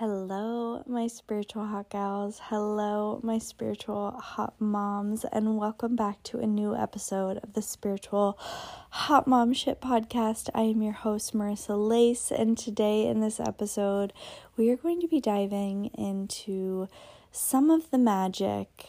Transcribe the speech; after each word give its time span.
Hello, 0.00 0.82
my 0.86 1.08
spiritual 1.08 1.66
hot 1.66 1.90
gals. 1.90 2.40
Hello, 2.44 3.20
my 3.22 3.36
spiritual 3.36 4.12
hot 4.12 4.58
moms, 4.58 5.26
and 5.30 5.58
welcome 5.58 5.94
back 5.94 6.22
to 6.22 6.38
a 6.38 6.46
new 6.46 6.74
episode 6.74 7.36
of 7.42 7.52
the 7.52 7.60
Spiritual 7.60 8.38
Hot 8.40 9.26
Mom 9.26 9.52
Shit 9.52 9.78
podcast. 9.82 10.48
I 10.54 10.62
am 10.62 10.80
your 10.80 10.94
host, 10.94 11.34
Marissa 11.34 11.76
Lace, 11.76 12.30
and 12.30 12.56
today 12.56 13.08
in 13.08 13.20
this 13.20 13.38
episode, 13.38 14.14
we 14.56 14.70
are 14.70 14.76
going 14.76 15.02
to 15.02 15.06
be 15.06 15.20
diving 15.20 15.90
into 15.92 16.88
some 17.30 17.68
of 17.68 17.90
the 17.90 17.98
magic 17.98 18.86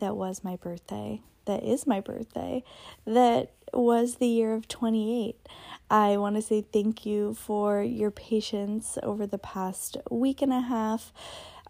that 0.00 0.16
was 0.16 0.42
my 0.42 0.56
birthday, 0.56 1.20
that 1.46 1.62
is 1.62 1.86
my 1.86 2.00
birthday, 2.00 2.62
that 3.06 3.52
was 3.72 4.16
the 4.16 4.28
year 4.28 4.54
of 4.54 4.68
28. 4.68 5.36
I 5.90 6.16
want 6.16 6.36
to 6.36 6.42
say 6.42 6.62
thank 6.62 7.04
you 7.04 7.34
for 7.34 7.82
your 7.82 8.10
patience 8.10 8.98
over 9.02 9.26
the 9.26 9.38
past 9.38 9.96
week 10.10 10.42
and 10.42 10.52
a 10.52 10.60
half. 10.60 11.12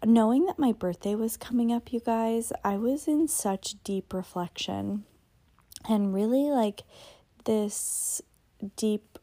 Knowing 0.03 0.45
that 0.45 0.59
my 0.59 0.71
birthday 0.71 1.15
was 1.15 1.37
coming 1.37 1.71
up, 1.71 1.91
you 1.91 1.99
guys, 1.99 2.51
I 2.63 2.77
was 2.77 3.07
in 3.07 3.27
such 3.27 3.81
deep 3.83 4.13
reflection 4.13 5.03
and 5.87 6.13
really 6.13 6.49
like 6.51 6.83
this 7.45 8.21
deep 8.75 9.14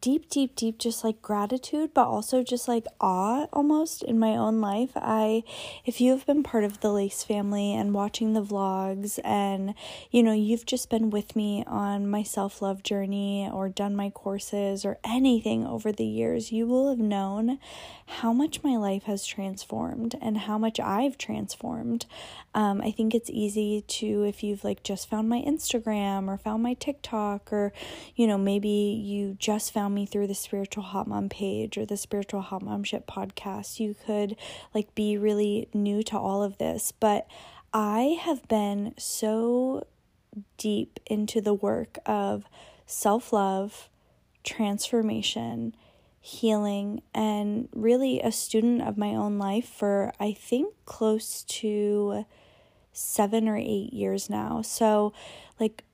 deep, 0.00 0.28
deep, 0.28 0.54
deep, 0.56 0.78
just 0.78 1.04
like 1.04 1.22
gratitude, 1.22 1.90
but 1.94 2.06
also 2.06 2.42
just 2.42 2.68
like 2.68 2.86
awe 3.00 3.46
almost 3.52 4.02
in 4.02 4.18
my 4.18 4.30
own 4.30 4.60
life. 4.60 4.90
I, 4.96 5.42
if 5.84 6.00
you 6.00 6.12
have 6.12 6.26
been 6.26 6.42
part 6.42 6.64
of 6.64 6.80
the 6.80 6.92
Lace 6.92 7.24
family 7.24 7.74
and 7.74 7.94
watching 7.94 8.32
the 8.32 8.42
vlogs, 8.42 9.18
and 9.24 9.74
you 10.10 10.22
know, 10.22 10.32
you've 10.32 10.66
just 10.66 10.90
been 10.90 11.10
with 11.10 11.34
me 11.36 11.64
on 11.66 12.08
my 12.08 12.22
self 12.22 12.60
love 12.60 12.82
journey 12.82 13.48
or 13.52 13.68
done 13.68 13.96
my 13.96 14.10
courses 14.10 14.84
or 14.84 14.98
anything 15.04 15.66
over 15.66 15.92
the 15.92 16.06
years, 16.06 16.52
you 16.52 16.66
will 16.66 16.88
have 16.88 16.98
known 16.98 17.58
how 18.06 18.32
much 18.32 18.62
my 18.62 18.76
life 18.76 19.04
has 19.04 19.26
transformed 19.26 20.16
and 20.20 20.38
how 20.38 20.58
much 20.58 20.80
I've 20.80 21.18
transformed. 21.18 22.06
Um, 22.54 22.80
I 22.80 22.90
think 22.90 23.14
it's 23.14 23.30
easy 23.30 23.84
to, 23.86 24.24
if 24.24 24.42
you've 24.42 24.64
like 24.64 24.82
just 24.82 25.08
found 25.08 25.28
my 25.28 25.42
Instagram 25.42 26.28
or 26.28 26.38
found 26.38 26.62
my 26.62 26.74
TikTok, 26.74 27.52
or 27.52 27.72
you 28.16 28.26
know, 28.26 28.38
maybe 28.38 28.68
you 28.68 29.36
just 29.38 29.72
found 29.78 29.94
me 29.94 30.06
through 30.06 30.26
the 30.26 30.34
Spiritual 30.34 30.82
Hot 30.82 31.06
Mom 31.06 31.28
page 31.28 31.78
or 31.78 31.86
the 31.86 31.96
Spiritual 31.96 32.40
Hot 32.40 32.62
Mom 32.62 32.82
Shit 32.82 33.06
podcast, 33.06 33.78
you 33.78 33.94
could 34.04 34.34
like 34.74 34.92
be 34.96 35.16
really 35.16 35.68
new 35.72 36.02
to 36.02 36.18
all 36.18 36.42
of 36.42 36.58
this. 36.58 36.92
But 36.98 37.28
I 37.72 38.18
have 38.20 38.48
been 38.48 38.92
so 38.98 39.86
deep 40.56 40.98
into 41.06 41.40
the 41.40 41.54
work 41.54 41.96
of 42.06 42.42
self 42.86 43.32
love, 43.32 43.88
transformation, 44.42 45.76
healing, 46.18 47.00
and 47.14 47.68
really 47.72 48.20
a 48.20 48.32
student 48.32 48.82
of 48.82 48.98
my 48.98 49.10
own 49.10 49.38
life 49.38 49.68
for 49.68 50.12
I 50.18 50.32
think 50.32 50.74
close 50.86 51.44
to 51.44 52.24
seven 52.92 53.48
or 53.48 53.56
eight 53.56 53.92
years 53.92 54.28
now. 54.28 54.60
So, 54.60 55.12
like, 55.60 55.84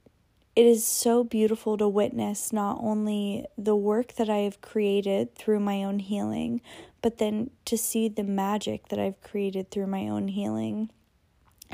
it 0.57 0.67
is 0.67 0.87
so 0.87 1.25
beautiful 1.25 1.77
to 1.77 1.89
witness 1.89 2.53
not 2.53 2.79
only 2.81 3.45
the 3.59 3.75
work 3.75 4.15
that 4.15 4.31
I 4.31 4.39
have 4.39 4.61
created 4.61 5.35
through 5.35 5.61
my 5.61 5.83
own 5.83 5.99
healing, 5.99 6.61
but 7.03 7.19
then 7.19 7.51
to 7.65 7.77
see 7.77 8.09
the 8.09 8.23
magic 8.23 8.89
that 8.89 8.99
I've 8.99 9.21
created 9.21 9.71
through 9.71 9.89
my 9.89 10.09
own 10.09 10.29
healing. 10.29 10.91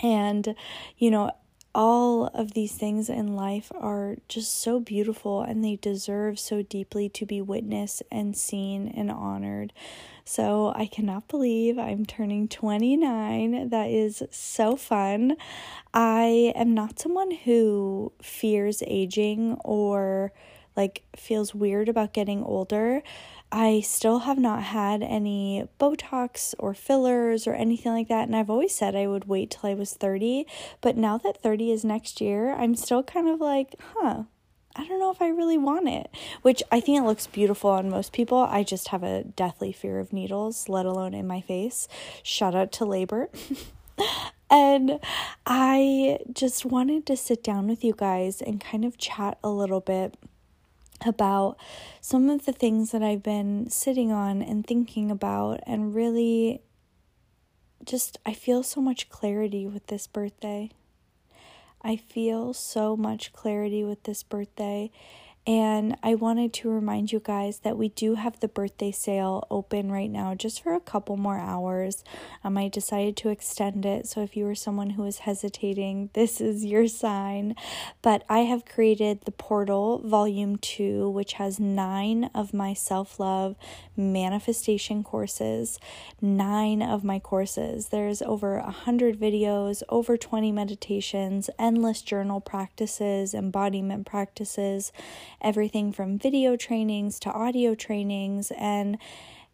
And, 0.02 0.54
you 0.96 1.10
know, 1.10 1.30
all 1.74 2.26
of 2.26 2.52
these 2.52 2.72
things 2.72 3.08
in 3.08 3.36
life 3.36 3.70
are 3.78 4.16
just 4.28 4.60
so 4.60 4.80
beautiful 4.80 5.42
and 5.42 5.64
they 5.64 5.76
deserve 5.76 6.38
so 6.38 6.62
deeply 6.62 7.08
to 7.10 7.24
be 7.24 7.40
witnessed 7.40 8.02
and 8.10 8.36
seen 8.36 8.88
and 8.88 9.10
honored. 9.10 9.72
So 10.24 10.72
I 10.74 10.86
cannot 10.86 11.28
believe 11.28 11.78
I'm 11.78 12.04
turning 12.04 12.48
29. 12.48 13.68
That 13.70 13.88
is 13.90 14.22
so 14.30 14.76
fun. 14.76 15.36
I 15.94 16.52
am 16.56 16.74
not 16.74 16.98
someone 16.98 17.30
who 17.30 18.12
fears 18.22 18.82
aging 18.86 19.56
or 19.64 20.32
like 20.76 21.02
feels 21.16 21.54
weird 21.54 21.88
about 21.88 22.12
getting 22.12 22.42
older. 22.42 23.02
I 23.52 23.80
still 23.80 24.20
have 24.20 24.38
not 24.38 24.62
had 24.62 25.02
any 25.02 25.66
Botox 25.80 26.54
or 26.58 26.72
fillers 26.72 27.46
or 27.46 27.54
anything 27.54 27.92
like 27.92 28.08
that. 28.08 28.28
And 28.28 28.36
I've 28.36 28.50
always 28.50 28.74
said 28.74 28.94
I 28.94 29.06
would 29.06 29.26
wait 29.26 29.50
till 29.50 29.68
I 29.70 29.74
was 29.74 29.92
30. 29.94 30.46
But 30.80 30.96
now 30.96 31.18
that 31.18 31.42
30 31.42 31.72
is 31.72 31.84
next 31.84 32.20
year, 32.20 32.54
I'm 32.54 32.76
still 32.76 33.02
kind 33.02 33.28
of 33.28 33.40
like, 33.40 33.74
huh, 33.94 34.24
I 34.76 34.86
don't 34.86 35.00
know 35.00 35.10
if 35.10 35.20
I 35.20 35.28
really 35.28 35.58
want 35.58 35.88
it, 35.88 36.10
which 36.42 36.62
I 36.70 36.80
think 36.80 36.98
it 36.98 37.06
looks 37.06 37.26
beautiful 37.26 37.70
on 37.70 37.90
most 37.90 38.12
people. 38.12 38.38
I 38.38 38.62
just 38.62 38.88
have 38.88 39.02
a 39.02 39.24
deathly 39.24 39.72
fear 39.72 39.98
of 39.98 40.12
needles, 40.12 40.68
let 40.68 40.86
alone 40.86 41.12
in 41.12 41.26
my 41.26 41.40
face. 41.40 41.88
Shout 42.22 42.54
out 42.54 42.70
to 42.72 42.84
labor. 42.84 43.30
and 44.50 45.00
I 45.44 46.18
just 46.32 46.64
wanted 46.64 47.04
to 47.06 47.16
sit 47.16 47.42
down 47.42 47.66
with 47.66 47.82
you 47.82 47.94
guys 47.96 48.40
and 48.40 48.60
kind 48.60 48.84
of 48.84 48.96
chat 48.96 49.38
a 49.42 49.50
little 49.50 49.80
bit 49.80 50.16
about 51.04 51.56
some 52.00 52.28
of 52.30 52.44
the 52.44 52.52
things 52.52 52.90
that 52.90 53.02
I've 53.02 53.22
been 53.22 53.68
sitting 53.70 54.12
on 54.12 54.42
and 54.42 54.66
thinking 54.66 55.10
about, 55.10 55.60
and 55.66 55.94
really 55.94 56.62
just 57.84 58.18
I 58.26 58.34
feel 58.34 58.62
so 58.62 58.80
much 58.80 59.08
clarity 59.08 59.66
with 59.66 59.86
this 59.86 60.06
birthday. 60.06 60.70
I 61.82 61.96
feel 61.96 62.52
so 62.52 62.96
much 62.96 63.32
clarity 63.32 63.82
with 63.84 64.02
this 64.02 64.22
birthday, 64.22 64.90
and 65.46 65.96
I 66.02 66.16
wanted 66.16 66.52
to 66.54 66.70
remind 66.70 67.12
you 67.12 67.20
guys 67.20 67.60
that 67.60 67.78
we 67.78 67.88
do 67.88 68.16
have 68.16 68.38
the 68.40 68.48
birthday 68.48 68.92
sale 68.92 69.46
open 69.50 69.90
right 69.90 70.10
now 70.10 70.34
just 70.34 70.62
for 70.62 70.74
a 70.74 70.80
couple 70.80 71.16
more 71.16 71.38
hours. 71.38 72.04
Um, 72.44 72.58
I 72.58 72.68
decided 72.68 73.16
to 73.18 73.30
extend 73.30 73.86
it. 73.86 74.06
So 74.06 74.22
if 74.22 74.36
you 74.36 74.46
are 74.48 74.54
someone 74.54 74.90
who 74.90 75.04
is 75.06 75.20
hesitating, 75.20 76.10
this 76.14 76.42
is 76.42 76.64
your 76.64 76.86
sign. 76.88 77.54
But 78.02 78.22
I 78.28 78.40
have 78.40 78.66
created 78.66 79.22
the 79.22 79.30
Portal 79.30 80.02
Volume 80.04 80.56
2, 80.58 81.08
which 81.08 81.34
has 81.34 81.58
nine 81.58 82.30
of 82.34 82.52
my 82.52 82.74
self 82.74 83.18
love 83.18 83.56
manifestation 83.96 85.02
courses. 85.02 85.78
Nine 86.20 86.82
of 86.82 87.02
my 87.02 87.18
courses. 87.18 87.88
There's 87.88 88.20
over 88.22 88.56
a 88.56 88.70
hundred 88.70 89.18
videos, 89.18 89.82
over 89.88 90.18
20 90.18 90.52
meditations, 90.52 91.48
endless 91.58 92.02
journal 92.02 92.42
practices, 92.42 93.32
embodiment 93.32 94.06
practices 94.06 94.92
everything 95.40 95.92
from 95.92 96.18
video 96.18 96.56
trainings 96.56 97.18
to 97.20 97.30
audio 97.32 97.74
trainings 97.74 98.50
and 98.52 98.98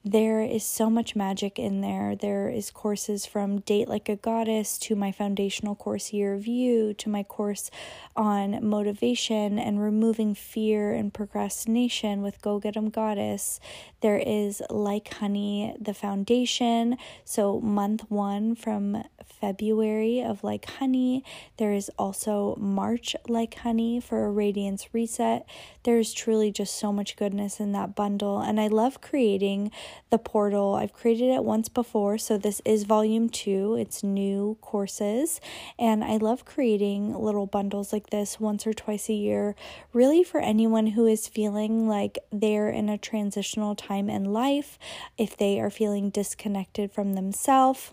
there 0.06 0.40
is 0.40 0.64
so 0.64 0.88
much 0.88 1.16
magic 1.16 1.58
in 1.58 1.80
there. 1.80 2.14
There 2.14 2.48
is 2.48 2.70
courses 2.70 3.26
from 3.26 3.58
Date 3.58 3.88
Like 3.88 4.08
a 4.08 4.14
Goddess 4.14 4.78
to 4.78 4.94
my 4.94 5.10
foundational 5.10 5.74
course 5.74 6.12
Year 6.12 6.32
of 6.32 6.46
You 6.46 6.94
to 6.94 7.08
my 7.08 7.24
course 7.24 7.72
on 8.14 8.64
motivation 8.64 9.58
and 9.58 9.82
removing 9.82 10.32
fear 10.36 10.92
and 10.92 11.12
procrastination 11.12 12.22
with 12.22 12.40
Go 12.40 12.60
Get 12.60 12.76
'em 12.76 12.88
Goddess. 12.88 13.58
There 14.00 14.16
is 14.16 14.62
Like 14.70 15.12
Honey, 15.14 15.74
the 15.80 15.92
foundation. 15.92 16.98
So, 17.24 17.60
month 17.60 18.08
one 18.08 18.54
from 18.54 19.02
February 19.24 20.22
of 20.22 20.44
Like 20.44 20.66
Honey. 20.66 21.24
There 21.56 21.72
is 21.72 21.90
also 21.98 22.54
March 22.60 23.16
Like 23.28 23.56
Honey 23.56 23.98
for 23.98 24.24
a 24.24 24.30
Radiance 24.30 24.94
Reset. 24.94 25.44
There's 25.82 26.12
truly 26.12 26.52
just 26.52 26.74
so 26.74 26.92
much 26.92 27.16
goodness 27.16 27.58
in 27.58 27.72
that 27.72 27.96
bundle. 27.96 28.40
And 28.40 28.60
I 28.60 28.68
love 28.68 29.00
creating 29.00 29.72
the 30.10 30.18
portal. 30.18 30.74
I've 30.74 30.92
created 30.92 31.30
it 31.30 31.44
once 31.44 31.68
before, 31.68 32.18
so 32.18 32.38
this 32.38 32.60
is 32.64 32.84
volume 32.84 33.28
two. 33.28 33.76
It's 33.76 34.02
new 34.02 34.58
courses, 34.60 35.40
and 35.78 36.02
I 36.04 36.16
love 36.16 36.44
creating 36.44 37.14
little 37.14 37.46
bundles 37.46 37.92
like 37.92 38.10
this 38.10 38.38
once 38.40 38.66
or 38.66 38.72
twice 38.72 39.08
a 39.08 39.14
year, 39.14 39.54
really 39.92 40.22
for 40.22 40.40
anyone 40.40 40.88
who 40.88 41.06
is 41.06 41.28
feeling 41.28 41.88
like 41.88 42.18
they're 42.32 42.68
in 42.68 42.88
a 42.88 42.98
transitional 42.98 43.74
time 43.74 44.08
in 44.08 44.32
life, 44.32 44.78
if 45.18 45.36
they 45.36 45.60
are 45.60 45.70
feeling 45.70 46.10
disconnected 46.10 46.92
from 46.92 47.14
themselves 47.14 47.92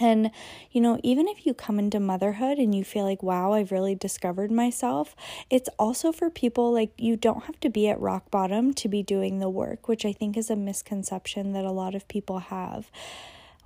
and, 0.00 0.30
you 0.70 0.80
know, 0.80 0.98
even 1.02 1.28
if 1.28 1.46
you 1.46 1.54
come 1.54 1.78
into 1.78 2.00
motherhood 2.00 2.58
and 2.58 2.74
you 2.74 2.84
feel 2.84 3.04
like, 3.04 3.22
wow, 3.22 3.52
I've 3.52 3.72
really 3.72 3.94
discovered 3.94 4.50
myself, 4.50 5.14
it's 5.50 5.68
also 5.78 6.12
for 6.12 6.30
people 6.30 6.72
like 6.72 6.92
you 6.98 7.16
don't 7.16 7.44
have 7.44 7.60
to 7.60 7.70
be 7.70 7.88
at 7.88 8.00
rock 8.00 8.30
bottom 8.30 8.74
to 8.74 8.88
be 8.88 9.02
doing 9.02 9.38
the 9.38 9.48
work, 9.48 9.88
which 9.88 10.04
I 10.04 10.12
think 10.12 10.36
is 10.36 10.50
a 10.50 10.56
misconception 10.56 11.52
that 11.52 11.64
a 11.64 11.72
lot 11.72 11.94
of 11.94 12.08
people 12.08 12.38
have. 12.38 12.90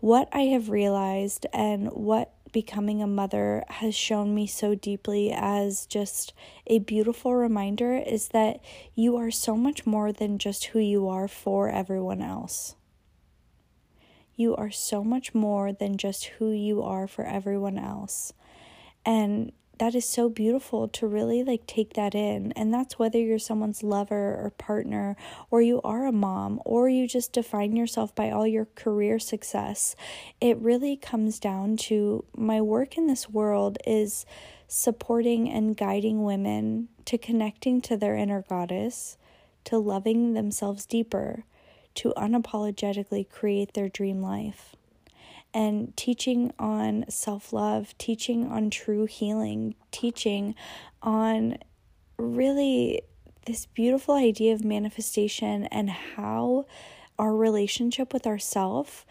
What 0.01 0.29
I 0.33 0.43
have 0.43 0.71
realized 0.71 1.47
and 1.53 1.89
what 1.89 2.33
becoming 2.53 3.03
a 3.03 3.07
mother 3.07 3.65
has 3.69 3.95
shown 3.95 4.35
me 4.35 4.47
so 4.47 4.75
deeply 4.75 5.33
as 5.33 5.87
just 5.87 6.33
a 6.67 6.79
beautiful 6.79 7.35
reminder 7.35 7.95
is 7.95 8.29
that 8.29 8.61
you 8.95 9.17
are 9.17 9.31
so 9.31 9.57
much 9.57 9.87
more 9.87 10.13
than 10.13 10.39
just 10.39 10.67
who 10.67 10.79
you 10.79 11.09
are 11.09 11.29
for 11.29 11.69
everyone 11.69 12.23
else. 12.23 12.75
You 14.39 14.55
are 14.55 14.71
so 14.71 15.03
much 15.03 15.35
more 15.35 15.73
than 15.73 15.97
just 15.97 16.27
who 16.27 16.53
you 16.53 16.81
are 16.81 17.09
for 17.09 17.25
everyone 17.27 17.77
else. 17.77 18.33
And 19.05 19.51
that 19.79 19.97
is 19.97 20.09
so 20.09 20.29
beautiful 20.29 20.87
to 20.87 21.09
really 21.09 21.43
like 21.43 21.67
take 21.67 21.95
that 21.95 22.15
in. 22.15 22.53
And 22.53 22.73
that's 22.73 23.01
whether 23.01 23.19
you're 23.19 23.41
someone's 23.41 23.83
lover 23.83 24.37
or 24.41 24.53
partner, 24.57 25.17
or 25.51 25.61
you 25.61 25.81
are 25.83 26.07
a 26.07 26.13
mom, 26.13 26.61
or 26.65 26.89
you 26.89 27.09
just 27.09 27.33
define 27.33 27.75
yourself 27.75 28.15
by 28.15 28.31
all 28.31 28.47
your 28.47 28.67
career 28.77 29.19
success. 29.19 29.97
It 30.41 30.57
really 30.59 30.97
comes 30.97 31.41
down 31.41 31.77
to 31.89 32.25
my 32.37 32.61
work 32.61 32.97
in 32.97 33.09
this 33.09 33.29
world 33.29 33.79
is 33.85 34.25
supporting 34.69 35.51
and 35.51 35.77
guiding 35.77 36.23
women 36.23 36.91
to 37.07 37.19
connecting 37.19 37.81
to 37.81 37.97
their 37.97 38.15
inner 38.15 38.45
goddess, 38.49 39.17
to 39.65 39.79
loving 39.79 40.35
themselves 40.35 40.87
deeper, 40.87 41.45
to 41.99 42.13
unapologetically 42.17 43.29
create 43.29 43.75
their 43.75 43.89
dream 43.89 44.23
life 44.23 44.77
and 45.53 45.97
teaching 45.97 46.53
on 46.59 47.05
self 47.09 47.53
love, 47.53 47.97
teaching 47.99 48.47
on 48.47 48.71
true 48.71 49.07
healing, 49.07 49.75
teaching 49.91 50.55
on 51.03 51.59
really 52.17 53.03
this 53.47 53.67
beautiful 53.67 54.15
idea 54.15 54.53
of 54.53 54.65
manifestation 54.65 55.65
and 55.67 55.91
how 55.91 56.67
our 57.19 57.35
relationship 57.35 58.13
with 58.13 58.27
ourself 58.27 59.05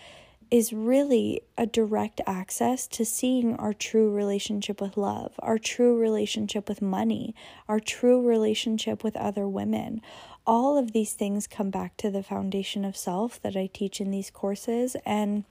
is 0.49 0.71
really 0.71 1.41
a 1.57 1.65
direct 1.65 2.21
access 2.25 2.87
to 2.87 3.03
seeing 3.03 3.55
our 3.55 3.73
true 3.73 4.09
relationship 4.09 4.79
with 4.79 4.95
love, 4.95 5.33
our 5.39 5.57
true 5.57 5.97
relationship 5.99 6.69
with 6.69 6.81
money, 6.81 7.35
our 7.67 7.79
true 7.79 8.25
relationship 8.25 9.03
with 9.03 9.17
other 9.17 9.47
women. 9.47 10.01
All 10.47 10.77
of 10.77 10.93
these 10.93 11.13
things 11.13 11.45
come 11.45 11.69
back 11.69 11.97
to 11.97 12.09
the 12.09 12.23
foundation 12.23 12.83
of 12.85 12.97
self 12.97 13.39
that 13.41 13.55
I 13.55 13.69
teach 13.71 14.01
in 14.01 14.09
these 14.09 14.31
courses 14.31 14.95
and 15.05 15.43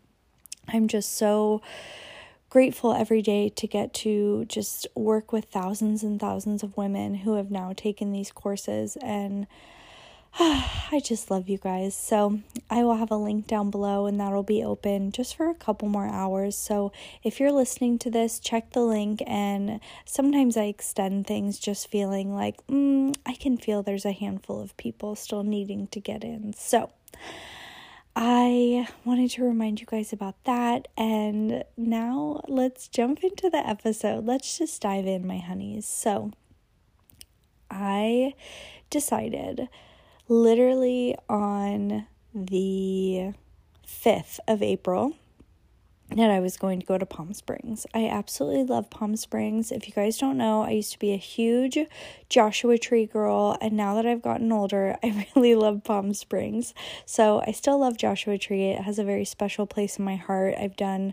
I'm 0.69 0.89
just 0.89 1.17
so 1.17 1.63
grateful 2.49 2.95
every 2.95 3.23
day 3.23 3.51
to 3.51 3.67
get 3.67 3.93
to 3.93 4.47
just 4.47 4.87
work 4.95 5.33
with 5.33 5.45
thousands 5.45 6.03
and 6.03 6.19
thousands 6.19 6.63
of 6.63 6.77
women 6.77 7.17
who 7.17 7.35
have 7.35 7.51
now 7.51 7.73
taken 7.77 8.11
these 8.11 8.33
courses 8.33 8.97
and 9.03 9.47
I 10.39 11.01
just 11.03 11.31
love 11.31 11.49
you 11.49 11.57
guys. 11.57 11.97
So, 11.97 12.41
I 12.69 12.85
will 12.85 12.97
have 12.97 13.11
a 13.11 13.17
link 13.17 13.47
down 13.47 13.71
below 13.71 14.05
and 14.05 14.21
that'll 14.21 14.43
be 14.43 14.63
open 14.63 15.11
just 15.11 15.35
for 15.35 15.49
a 15.49 15.55
couple 15.55 15.89
more 15.89 16.07
hours. 16.07 16.59
So, 16.59 16.93
if 17.23 17.41
you're 17.41 17.53
listening 17.53 17.99
to 18.01 18.11
this, 18.11 18.39
check 18.39 18.73
the 18.73 18.83
link. 18.83 19.23
And 19.27 19.81
sometimes 20.05 20.59
I 20.59 20.65
extend 20.65 21.27
things 21.27 21.59
just 21.59 21.89
feeling 21.89 22.35
like, 22.35 22.59
mm, 22.67 23.17
I 23.25 23.33
can 23.33 23.57
feel 23.57 23.83
there's 23.83 24.05
a 24.05 24.13
handful 24.13 24.61
of 24.61 24.77
people 24.77 25.17
still 25.17 25.43
needing 25.43 25.87
to 25.89 26.01
get 26.01 26.23
in. 26.23 26.53
So, 26.53 26.91
I 28.15 28.89
wanted 29.07 29.31
to 29.31 29.45
remind 29.45 29.81
you 29.81 29.87
guys 29.87 30.13
about 30.13 30.35
that. 30.45 30.89
And 30.99 31.65
now 31.79 32.43
let's 32.47 32.89
jump 32.89 33.25
into 33.25 33.49
the 33.49 33.67
episode. 33.67 34.27
Let's 34.27 34.59
just 34.59 34.83
dive 34.83 35.07
in, 35.07 35.27
my 35.27 35.39
honeys. 35.39 35.87
So, 35.87 36.33
I 37.71 38.35
decided 38.91 39.71
literally 40.29 41.17
on 41.29 42.07
the 42.35 43.33
5th 43.87 44.39
of 44.49 44.63
April 44.63 45.17
that 46.15 46.31
I 46.31 46.39
was 46.39 46.57
going 46.57 46.79
to 46.79 46.87
go 46.87 46.99
to 46.99 47.07
Palm 47.07 47.35
Springs. 47.35 47.85
I 47.93 48.07
absolutely 48.07 48.65
love 48.65 48.91
Palm 48.91 49.17
Springs. 49.17 49.73
If 49.73 49.89
you 49.89 49.95
guys 49.95 50.19
don't 50.19 50.37
know, 50.37 50.63
I 50.63 50.71
used 50.71 50.93
to 50.93 50.99
be 50.99 51.13
a 51.13 51.19
huge 51.19 51.79
Joshua 52.29 52.79
Tree 52.79 53.07
girl, 53.07 53.59
and 53.61 53.77
now 53.77 53.97
that 53.97 54.07
I've 54.07 54.23
gotten 54.23 54.53
older, 54.53 54.97
I 55.03 55.27
really 55.35 55.55
love 55.55 55.83
Palm 55.83 56.15
Springs. 56.15 56.75
So 57.05 57.43
I 57.47 57.51
still 57.51 57.79
love 57.79 57.97
Joshua 57.97 58.39
Tree. 58.39 58.67
It 58.71 58.83
has 58.83 58.99
a 58.99 59.05
very 59.05 59.25
special 59.25 59.67
place 59.67 59.99
in 59.99 60.05
my 60.05 60.17
heart. 60.17 60.55
I've 60.59 60.77
done 60.77 61.13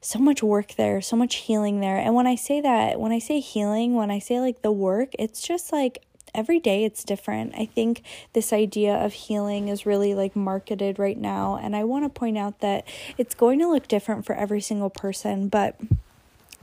so 0.00 0.18
much 0.18 0.42
work 0.42 0.74
there, 0.74 1.00
so 1.00 1.14
much 1.14 1.36
healing 1.36 1.80
there. 1.80 1.96
And 1.96 2.14
when 2.14 2.26
I 2.26 2.34
say 2.34 2.60
that, 2.60 2.98
when 2.98 3.12
I 3.12 3.20
say 3.20 3.38
healing, 3.38 3.94
when 3.94 4.10
I 4.10 4.18
say 4.18 4.40
like 4.40 4.62
the 4.62 4.72
work, 4.72 5.10
it's 5.16 5.40
just 5.40 5.72
like 5.72 6.02
every 6.34 6.60
day 6.60 6.84
it's 6.84 7.04
different. 7.04 7.54
I 7.56 7.66
think 7.66 8.02
this 8.32 8.52
idea 8.52 8.94
of 8.94 9.12
healing 9.12 9.68
is 9.68 9.86
really 9.86 10.14
like 10.14 10.34
marketed 10.34 10.98
right 10.98 11.18
now. 11.18 11.58
And 11.60 11.76
I 11.76 11.84
want 11.84 12.04
to 12.04 12.08
point 12.08 12.38
out 12.38 12.60
that 12.60 12.86
it's 13.18 13.34
going 13.34 13.58
to 13.58 13.68
look 13.68 13.88
different 13.88 14.24
for 14.24 14.34
every 14.34 14.60
single 14.60 14.90
person, 14.90 15.48
but 15.48 15.76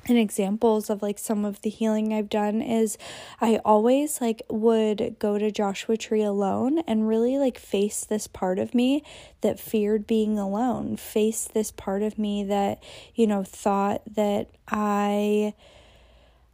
and 0.07 0.17
examples 0.17 0.89
of 0.89 1.01
like 1.01 1.19
some 1.19 1.45
of 1.45 1.61
the 1.61 1.69
healing 1.69 2.13
I've 2.13 2.29
done 2.29 2.61
is 2.61 2.97
I 3.39 3.57
always 3.63 4.19
like 4.19 4.41
would 4.49 5.15
go 5.19 5.37
to 5.37 5.51
Joshua 5.51 5.97
Tree 5.97 6.23
alone 6.23 6.79
and 6.87 7.07
really 7.07 7.37
like 7.37 7.59
face 7.59 8.03
this 8.05 8.27
part 8.27 8.59
of 8.59 8.73
me 8.73 9.03
that 9.41 9.59
feared 9.59 10.07
being 10.07 10.39
alone, 10.39 10.97
face 10.97 11.47
this 11.53 11.71
part 11.71 12.01
of 12.01 12.17
me 12.17 12.43
that, 12.45 12.81
you 13.13 13.27
know, 13.27 13.43
thought 13.43 14.01
that 14.15 14.49
I 14.67 15.53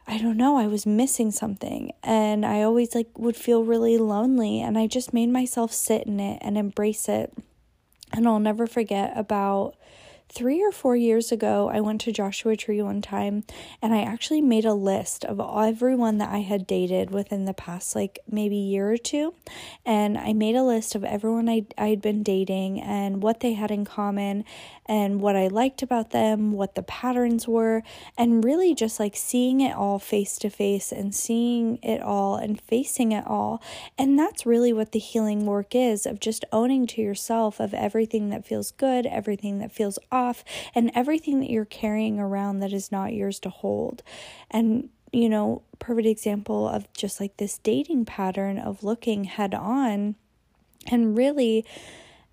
I 0.07 0.19
don't 0.19 0.37
know, 0.37 0.57
I 0.57 0.67
was 0.67 0.85
missing 0.85 1.31
something 1.31 1.91
and 2.03 2.45
I 2.45 2.61
always 2.61 2.93
like 2.93 3.17
would 3.17 3.35
feel 3.35 3.63
really 3.63 3.97
lonely 3.97 4.61
and 4.61 4.77
I 4.77 4.85
just 4.85 5.13
made 5.13 5.29
myself 5.29 5.73
sit 5.73 6.05
in 6.05 6.19
it 6.19 6.37
and 6.41 6.57
embrace 6.57 7.09
it. 7.09 7.33
And 8.13 8.27
I'll 8.27 8.39
never 8.39 8.67
forget 8.67 9.13
about 9.15 9.75
three 10.29 10.63
or 10.63 10.71
four 10.71 10.95
years 10.95 11.31
ago, 11.31 11.69
I 11.71 11.79
went 11.79 12.01
to 12.01 12.11
Joshua 12.11 12.55
Tree 12.57 12.81
one 12.81 13.01
time 13.01 13.43
and 13.81 13.93
I 13.93 14.01
actually 14.01 14.41
made 14.41 14.65
a 14.65 14.73
list 14.73 15.23
of 15.23 15.39
everyone 15.39 16.17
that 16.17 16.29
I 16.29 16.39
had 16.39 16.67
dated 16.67 17.11
within 17.11 17.45
the 17.45 17.53
past, 17.53 17.95
like 17.95 18.19
maybe 18.29 18.55
year 18.55 18.91
or 18.91 18.97
two. 18.97 19.33
And 19.85 20.17
I 20.17 20.33
made 20.33 20.55
a 20.55 20.63
list 20.63 20.95
of 20.95 21.03
everyone 21.03 21.47
I, 21.47 21.65
I'd 21.77 22.01
been 22.01 22.23
dating 22.23 22.81
and 22.81 23.21
what 23.21 23.39
they 23.39 23.53
had 23.53 23.71
in 23.71 23.85
common 23.85 24.43
and 24.85 25.19
what 25.21 25.35
I 25.35 25.47
liked 25.47 25.81
about 25.81 26.11
them, 26.11 26.51
what 26.51 26.75
the 26.75 26.83
patterns 26.83 27.47
were, 27.47 27.83
and 28.17 28.43
really 28.43 28.75
just 28.75 28.99
like 28.99 29.15
seeing 29.15 29.61
it 29.61 29.75
all 29.75 29.99
face 29.99 30.37
to 30.39 30.49
face 30.49 30.91
and 30.91 31.13
seeing 31.13 31.77
it 31.81 32.01
all 32.01 32.35
and 32.35 32.59
facing 32.61 33.11
it 33.11 33.25
all. 33.25 33.63
And 33.97 34.17
that's 34.19 34.45
really 34.45 34.73
what 34.73 34.91
the 34.91 34.99
healing 34.99 35.45
work 35.45 35.73
is 35.73 36.05
of 36.05 36.19
just 36.19 36.45
owning 36.51 36.85
to 36.87 37.01
yourself 37.01 37.59
of 37.59 37.73
everything 37.73 38.29
that 38.29 38.45
feels 38.45 38.71
good, 38.71 39.05
everything 39.05 39.59
that 39.59 39.71
feels 39.71 39.97
off, 40.15 40.43
and 40.73 40.91
everything 40.95 41.39
that 41.41 41.49
you're 41.49 41.65
carrying 41.65 42.19
around 42.19 42.59
that 42.59 42.73
is 42.73 42.91
not 42.91 43.13
yours 43.13 43.39
to 43.41 43.49
hold. 43.49 44.01
And 44.49 44.89
you 45.11 45.29
know, 45.29 45.61
perfect 45.79 46.07
example 46.07 46.67
of 46.67 46.91
just 46.93 47.21
like 47.21 47.37
this 47.37 47.57
dating 47.59 48.05
pattern 48.05 48.57
of 48.57 48.83
looking 48.83 49.23
head 49.23 49.53
on 49.53 50.15
and 50.87 51.15
really 51.15 51.65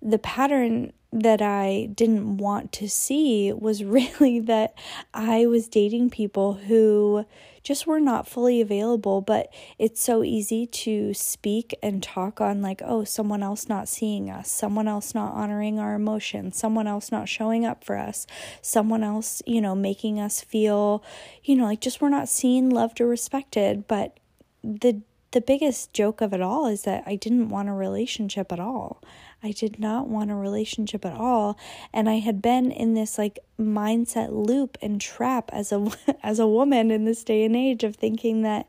the 0.01 0.19
pattern 0.19 0.91
that 1.13 1.41
I 1.41 1.89
didn't 1.93 2.37
want 2.37 2.71
to 2.73 2.89
see 2.89 3.53
was 3.53 3.83
really 3.83 4.39
that 4.41 4.73
I 5.13 5.45
was 5.45 5.67
dating 5.67 6.09
people 6.09 6.53
who 6.53 7.25
just 7.61 7.87
were 7.87 7.99
not 7.99 8.27
fully 8.27 8.59
available. 8.59 9.21
But 9.21 9.53
it's 9.79 10.01
so 10.01 10.23
easy 10.23 10.65
to 10.65 11.13
speak 11.13 11.75
and 11.81 12.01
talk 12.01 12.41
on, 12.41 12.61
like, 12.61 12.81
oh, 12.83 13.03
someone 13.03 13.43
else 13.43 13.69
not 13.69 13.87
seeing 13.87 14.29
us, 14.29 14.51
someone 14.51 14.87
else 14.87 15.15
not 15.15 15.33
honoring 15.33 15.79
our 15.79 15.93
emotions, 15.93 16.57
someone 16.57 16.87
else 16.87 17.11
not 17.11 17.29
showing 17.29 17.65
up 17.65 17.83
for 17.83 17.97
us, 17.97 18.27
someone 18.61 19.03
else, 19.03 19.41
you 19.45 19.61
know, 19.61 19.75
making 19.75 20.19
us 20.19 20.41
feel, 20.41 21.03
you 21.43 21.55
know, 21.55 21.65
like 21.65 21.79
just 21.81 22.01
we're 22.01 22.09
not 22.09 22.27
seen, 22.27 22.69
loved, 22.69 22.99
or 22.99 23.07
respected. 23.07 23.87
But 23.87 24.19
the 24.63 25.01
the 25.31 25.41
biggest 25.41 25.93
joke 25.93 26.21
of 26.21 26.31
it 26.31 26.41
all 26.41 26.67
is 26.67 26.83
that 26.83 27.03
I 27.07 27.15
didn't 27.15 27.49
want 27.49 27.67
a 27.67 27.73
relationship 27.73 28.51
at 28.51 28.59
all. 28.59 29.01
I 29.43 29.51
did 29.51 29.77
not 29.77 30.07
want 30.07 30.31
a 30.31 30.35
relationship 30.35 31.05
at 31.05 31.13
all 31.13 31.59
and 31.93 32.09
I 32.09 32.19
had 32.19 32.41
been 32.41 32.71
in 32.71 32.93
this 32.93 33.17
like 33.17 33.39
mindset 33.59 34.29
loop 34.31 34.77
and 34.81 35.01
trap 35.01 35.49
as 35.51 35.71
a 35.71 35.85
as 36.23 36.39
a 36.39 36.47
woman 36.47 36.89
in 36.91 37.03
this 37.03 37.23
day 37.23 37.43
and 37.43 37.55
age 37.55 37.83
of 37.83 37.97
thinking 37.97 38.43
that 38.43 38.67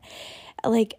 like 0.63 0.95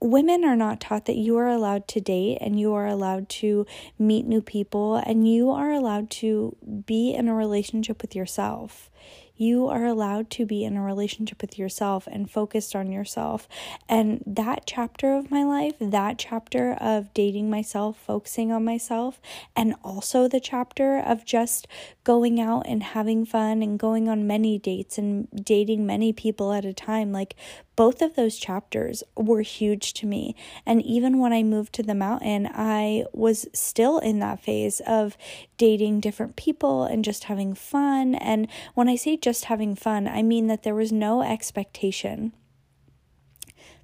women 0.00 0.44
are 0.44 0.56
not 0.56 0.80
taught 0.80 1.06
that 1.06 1.16
you 1.16 1.36
are 1.38 1.48
allowed 1.48 1.88
to 1.88 2.00
date 2.00 2.36
and 2.40 2.60
you 2.60 2.74
are 2.74 2.86
allowed 2.86 3.26
to 3.30 3.66
meet 3.98 4.26
new 4.26 4.42
people 4.42 4.96
and 4.96 5.26
you 5.26 5.50
are 5.50 5.72
allowed 5.72 6.10
to 6.10 6.54
be 6.84 7.14
in 7.14 7.26
a 7.26 7.34
relationship 7.34 8.02
with 8.02 8.14
yourself. 8.14 8.90
You 9.36 9.68
are 9.68 9.84
allowed 9.84 10.30
to 10.30 10.46
be 10.46 10.64
in 10.64 10.76
a 10.76 10.82
relationship 10.82 11.40
with 11.40 11.58
yourself 11.58 12.06
and 12.10 12.30
focused 12.30 12.76
on 12.76 12.92
yourself. 12.92 13.48
And 13.88 14.22
that 14.26 14.62
chapter 14.66 15.14
of 15.14 15.30
my 15.30 15.42
life, 15.42 15.74
that 15.80 16.18
chapter 16.18 16.74
of 16.74 17.12
dating 17.14 17.50
myself, 17.50 17.98
focusing 17.98 18.52
on 18.52 18.64
myself, 18.64 19.20
and 19.56 19.74
also 19.82 20.28
the 20.28 20.40
chapter 20.40 20.98
of 20.98 21.24
just 21.24 21.66
going 22.04 22.40
out 22.40 22.66
and 22.66 22.82
having 22.82 23.24
fun 23.24 23.62
and 23.62 23.78
going 23.78 24.08
on 24.08 24.26
many 24.26 24.58
dates 24.58 24.98
and 24.98 25.28
dating 25.32 25.84
many 25.86 26.12
people 26.12 26.52
at 26.52 26.64
a 26.64 26.72
time, 26.72 27.12
like 27.12 27.34
both 27.76 28.02
of 28.02 28.14
those 28.14 28.36
chapters 28.36 29.02
were 29.16 29.42
huge 29.42 29.92
to 29.94 30.06
me. 30.06 30.36
And 30.64 30.82
even 30.82 31.18
when 31.18 31.32
I 31.32 31.42
moved 31.42 31.72
to 31.74 31.82
the 31.82 31.94
mountain, 31.94 32.48
I 32.52 33.04
was 33.12 33.46
still 33.52 33.98
in 33.98 34.20
that 34.20 34.40
phase 34.40 34.80
of 34.86 35.16
dating 35.56 36.00
different 36.00 36.36
people 36.36 36.84
and 36.84 37.04
just 37.04 37.24
having 37.24 37.54
fun. 37.54 38.14
And 38.14 38.48
when 38.74 38.88
I 38.88 38.96
say 38.96 39.16
just 39.16 39.46
having 39.46 39.74
fun, 39.74 40.06
I 40.06 40.22
mean 40.22 40.46
that 40.46 40.62
there 40.62 40.74
was 40.74 40.92
no 40.92 41.22
expectation. 41.22 42.32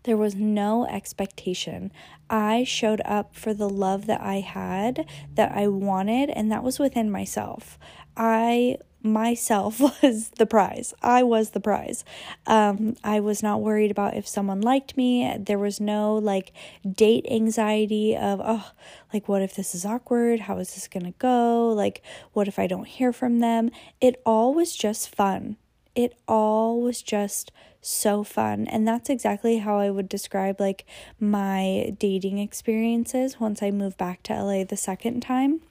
There 0.04 0.16
was 0.16 0.34
no 0.34 0.86
expectation. 0.86 1.92
I 2.30 2.64
showed 2.64 3.02
up 3.04 3.34
for 3.34 3.52
the 3.52 3.68
love 3.68 4.06
that 4.06 4.20
I 4.20 4.40
had, 4.40 5.06
that 5.34 5.52
I 5.52 5.68
wanted, 5.68 6.30
and 6.30 6.50
that 6.50 6.62
was 6.62 6.78
within 6.78 7.10
myself. 7.10 7.78
I 8.16 8.78
myself 9.02 9.80
was 10.02 10.30
the 10.30 10.46
prize. 10.46 10.94
I 11.02 11.22
was 11.22 11.50
the 11.50 11.60
prize. 11.60 12.04
Um, 12.46 12.96
I 13.02 13.20
was 13.20 13.42
not 13.42 13.60
worried 13.60 13.90
about 13.90 14.16
if 14.16 14.26
someone 14.26 14.60
liked 14.60 14.96
me. 14.96 15.36
There 15.38 15.58
was 15.58 15.80
no 15.80 16.14
like 16.14 16.52
date 16.90 17.26
anxiety 17.30 18.16
of, 18.16 18.40
oh, 18.42 18.72
like, 19.12 19.28
what 19.28 19.42
if 19.42 19.54
this 19.54 19.74
is 19.74 19.84
awkward? 19.84 20.40
How 20.40 20.58
is 20.58 20.74
this 20.74 20.88
going 20.88 21.06
to 21.06 21.18
go? 21.18 21.68
Like, 21.68 22.02
what 22.32 22.48
if 22.48 22.58
I 22.58 22.66
don't 22.66 22.86
hear 22.86 23.12
from 23.12 23.40
them? 23.40 23.70
It 24.00 24.20
all 24.24 24.54
was 24.54 24.74
just 24.76 25.14
fun. 25.14 25.56
It 25.94 26.16
all 26.28 26.80
was 26.80 27.02
just 27.02 27.50
so 27.80 28.22
fun. 28.22 28.66
And 28.66 28.86
that's 28.86 29.10
exactly 29.10 29.58
how 29.58 29.78
I 29.78 29.90
would 29.90 30.08
describe 30.08 30.60
like 30.60 30.84
my 31.18 31.94
dating 31.98 32.38
experiences 32.38 33.40
once 33.40 33.62
I 33.62 33.70
moved 33.70 33.96
back 33.96 34.22
to 34.24 34.34
LA 34.34 34.64
the 34.64 34.76
second 34.76 35.20
time 35.20 35.62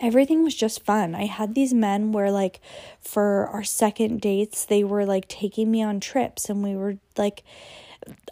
everything 0.00 0.42
was 0.42 0.54
just 0.54 0.84
fun. 0.84 1.14
I 1.14 1.26
had 1.26 1.54
these 1.54 1.74
men 1.74 2.12
where, 2.12 2.30
like, 2.30 2.60
for 3.00 3.48
our 3.48 3.64
second 3.64 4.20
dates, 4.20 4.64
they 4.64 4.84
were 4.84 5.04
like 5.06 5.28
taking 5.28 5.70
me 5.70 5.82
on 5.82 6.00
trips 6.00 6.48
and 6.48 6.62
we 6.62 6.74
were 6.76 6.96
like 7.16 7.42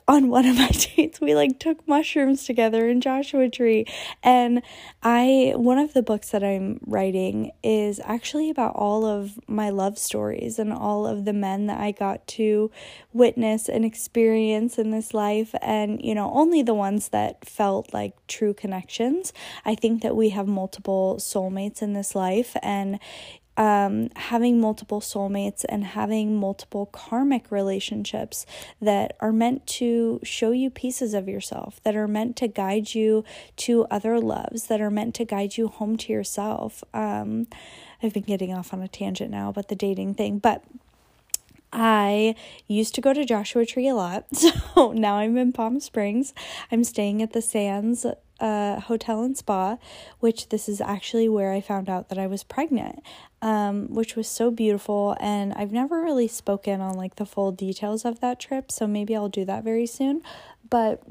on 0.09 0.29
one 0.29 0.47
of 0.47 0.57
my 0.57 0.69
dates 0.97 1.21
we 1.21 1.35
like 1.35 1.59
took 1.59 1.87
mushrooms 1.87 2.45
together 2.45 2.89
in 2.89 3.01
Joshua 3.01 3.49
Tree. 3.49 3.87
And 4.23 4.63
I 5.03 5.53
one 5.57 5.79
of 5.79 5.95
the 5.95 6.03
books 6.03 6.31
that 6.31 6.43
I'm 6.43 6.81
writing 6.87 7.53
is 7.63 8.01
actually 8.05 8.51
about 8.51 8.75
all 8.75 9.05
of 9.05 9.39
my 9.49 9.71
love 9.71 9.99
stories 9.99 10.59
and 10.59 10.73
all 10.73 11.07
of 11.07 11.25
the 11.25 11.33
men 11.33 11.67
that 11.67 11.81
I 11.81 11.93
got 11.93 12.27
to 12.29 12.71
witness 13.13 13.69
and 13.69 13.85
experience 13.85 14.79
in 14.79 14.91
this 14.91 15.15
life. 15.15 15.55
And 15.63 16.03
you 16.03 16.15
know 16.15 16.33
only 16.35 16.63
the 16.63 16.75
ones 16.75 17.09
that 17.09 17.45
felt 17.47 17.95
like 17.95 18.15
true 18.27 18.55
connections. 18.55 19.33
I 19.65 19.75
think 19.75 20.03
that 20.03 20.17
we 20.17 20.31
have 20.31 20.47
multiple 20.47 21.17
soulmates 21.19 21.83
in 21.83 21.93
this 21.93 22.15
life. 22.15 22.57
And 22.63 22.99
um, 23.57 24.09
having 24.17 24.61
multiple 24.61 25.01
soulmates 25.01 25.65
and 25.69 25.85
having 25.85 26.37
multiple 26.37 26.87
karmic 26.87 27.51
relationships 27.51 28.47
that 28.81 29.17
are 29.21 29.33
meant 29.33 29.67
to 29.67 30.21
show 30.23 30.53
you 30.53 30.71
pieces 30.71 31.15
of 31.15 31.29
yourself, 31.29 31.81
that 31.85 31.95
are 31.95 32.09
meant 32.09 32.37
to 32.37 32.49
guide 32.49 32.95
you 32.95 33.25
to 33.57 33.85
other 33.91 34.19
loves, 34.19 34.67
that 34.67 34.81
are 34.81 34.91
meant 34.91 35.15
to 35.17 35.25
guide 35.25 35.57
you 35.57 35.69
home 35.69 35.97
to 35.99 36.13
yourself. 36.13 36.83
Um, 36.95 37.47
I've 38.03 38.15
been 38.15 38.23
getting 38.23 38.53
off 38.53 38.73
on 38.73 38.83
a 38.83 38.89
tangent 38.89 39.31
now 39.31 39.51
about 39.51 39.69
the 39.69 39.77
dating 39.77 40.15
thing, 40.15 40.39
but 40.39 40.65
I 41.73 42.35
used 42.69 42.95
to 42.97 43.01
go 43.01 43.13
to 43.15 43.25
Joshua 43.25 43.65
Tree 43.65 43.89
a 43.89 43.95
lot. 43.95 44.27
So 44.75 44.93
now 44.93 45.17
I'm 45.17 45.37
in 45.37 45.53
Palm 45.53 45.81
Springs. 45.81 46.33
I'm 46.71 46.83
staying 46.83 47.21
at 47.21 47.35
the 47.35 47.43
Sands 47.43 48.07
uh, 48.43 48.81
Hotel 48.81 49.23
and 49.23 49.37
Spa, 49.37 49.79
which 50.21 50.49
this 50.49 50.69
is 50.69 50.81
actually 50.81 51.29
where 51.29 51.53
I 51.53 51.61
found 51.61 51.89
out 51.89 52.09
that 52.09 52.19
I 52.19 52.27
was 52.27 52.43
pregnant, 52.43 53.01
um, 53.41 53.87
which 53.89 54.17
was 54.17 54.29
so 54.29 54.51
beautiful. 54.51 55.17
And 55.21 55.55
I've 55.55 55.73
never 55.73 56.03
really 56.03 56.29
spoken 56.29 56.81
on 56.81 56.97
like 56.97 57.17
the 57.17 57.25
full 57.25 57.53
details 57.53 58.05
of 58.05 58.21
that 58.21 58.41
trip, 58.41 58.73
so 58.73 58.87
maybe 58.87 59.17
I'll 59.17 59.29
do 59.29 59.45
that 59.45 59.63
very 59.65 59.87
soon. 59.87 60.23
But 60.69 61.03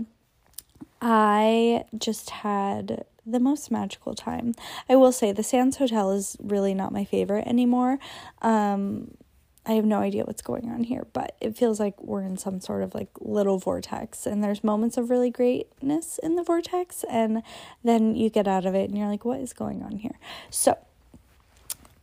I 1.02 1.86
just 1.98 2.30
had 2.30 3.06
the 3.26 3.40
most 3.40 3.72
magical 3.72 4.14
time. 4.14 4.54
I 4.90 4.96
will 4.98 5.12
say 5.12 5.32
the 5.32 5.44
Sands 5.44 5.78
Hotel 5.78 6.12
is 6.12 6.36
really 6.44 6.74
not 6.74 6.92
my 6.92 7.06
favorite 7.06 7.48
anymore. 7.48 7.98
Um, 8.42 9.16
I 9.66 9.74
have 9.74 9.86
no 9.86 10.00
idea 10.00 10.24
what's 10.24 10.42
going 10.42 10.70
on 10.70 10.84
here, 10.84 11.06
but 11.14 11.36
it 11.40 11.56
feels 11.56 11.80
like 11.80 12.02
we're 12.02 12.24
in 12.24 12.38
some 12.38 12.60
sort 12.60 12.82
of 12.82 12.96
like 12.96 13.10
little 13.20 13.60
vortex, 13.60 14.26
and 14.26 14.44
there's 14.44 14.64
moments 14.64 14.98
of 14.98 15.12
really 15.12 15.30
greatness 15.30 16.20
in 16.24 16.36
the 16.36 16.44
vortex, 16.44 17.06
and 17.10 17.44
then 17.84 18.16
you 18.16 18.30
get 18.30 18.48
out 18.48 18.66
of 18.66 18.74
it 18.74 18.90
and 18.90 18.98
you're 18.98 19.08
like, 19.08 19.24
what 19.24 19.40
is 19.40 19.54
going 19.54 19.84
on 19.84 19.98
here? 19.98 20.18
So, 20.50 20.78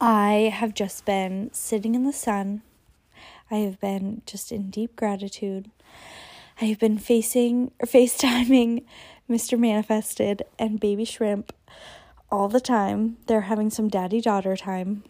I 0.00 0.52
have 0.54 0.72
just 0.74 1.04
been 1.04 1.50
sitting 1.52 1.96
in 1.96 2.04
the 2.04 2.12
sun. 2.12 2.62
I 3.50 3.56
have 3.56 3.80
been 3.80 4.22
just 4.24 4.52
in 4.52 4.70
deep 4.70 4.94
gratitude. 4.94 5.68
I 6.60 6.66
have 6.66 6.78
been 6.78 6.98
facing 6.98 7.72
or 7.80 7.86
FaceTiming 7.86 8.84
Mr. 9.30 9.58
Manifested 9.58 10.42
and 10.58 10.78
Baby 10.78 11.04
Shrimp 11.04 11.52
all 12.30 12.48
the 12.48 12.60
time. 12.60 13.16
They're 13.26 13.42
having 13.42 13.70
some 13.70 13.88
daddy 13.88 14.20
daughter 14.20 14.56
time 14.56 15.02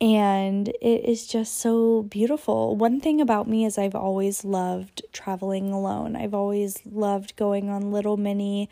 and 0.00 0.68
it 0.68 1.04
is 1.04 1.26
just 1.26 1.58
so 1.58 2.02
beautiful. 2.02 2.74
One 2.74 3.00
thing 3.00 3.20
about 3.20 3.48
me 3.48 3.64
is 3.64 3.76
I've 3.76 3.94
always 3.94 4.44
loved 4.44 5.02
traveling 5.12 5.72
alone. 5.72 6.16
I've 6.16 6.34
always 6.34 6.80
loved 6.86 7.36
going 7.36 7.68
on 7.68 7.92
little 7.92 8.16
mini 8.16 8.70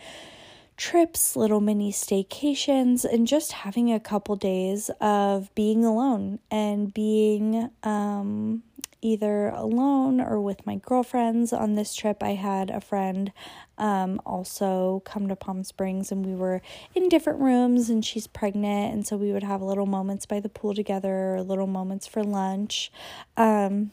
trips, 0.78 1.36
little 1.36 1.60
mini 1.60 1.92
staycations, 1.92 3.04
and 3.04 3.26
just 3.26 3.52
having 3.52 3.92
a 3.92 4.00
couple 4.00 4.36
days 4.36 4.90
of 5.00 5.54
being 5.54 5.84
alone 5.84 6.38
and 6.50 6.94
being 6.94 7.68
um, 7.82 8.62
either 9.00 9.48
alone 9.48 10.20
or 10.20 10.40
with 10.40 10.66
my 10.66 10.76
girlfriends. 10.76 11.52
On 11.52 11.74
this 11.74 11.94
trip, 11.94 12.22
I 12.22 12.34
had 12.34 12.70
a 12.70 12.80
friend 12.80 13.32
um, 13.76 14.20
also 14.26 15.02
come 15.04 15.28
to 15.28 15.36
Palm 15.36 15.64
Springs, 15.64 16.10
and 16.10 16.24
we 16.26 16.34
were 16.34 16.60
in 16.94 17.08
different 17.08 17.40
rooms, 17.40 17.90
and 17.90 18.04
she's 18.04 18.26
pregnant, 18.26 18.92
and 18.92 19.06
so 19.06 19.16
we 19.16 19.32
would 19.32 19.42
have 19.44 19.62
little 19.62 19.86
moments 19.86 20.26
by 20.26 20.40
the 20.40 20.48
pool 20.48 20.74
together, 20.74 21.36
or 21.36 21.42
little 21.42 21.66
moments 21.66 22.06
for 22.06 22.24
lunch. 22.24 22.90
Um, 23.36 23.92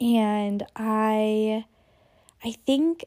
and 0.00 0.64
I, 0.76 1.64
I 2.44 2.52
think 2.66 3.04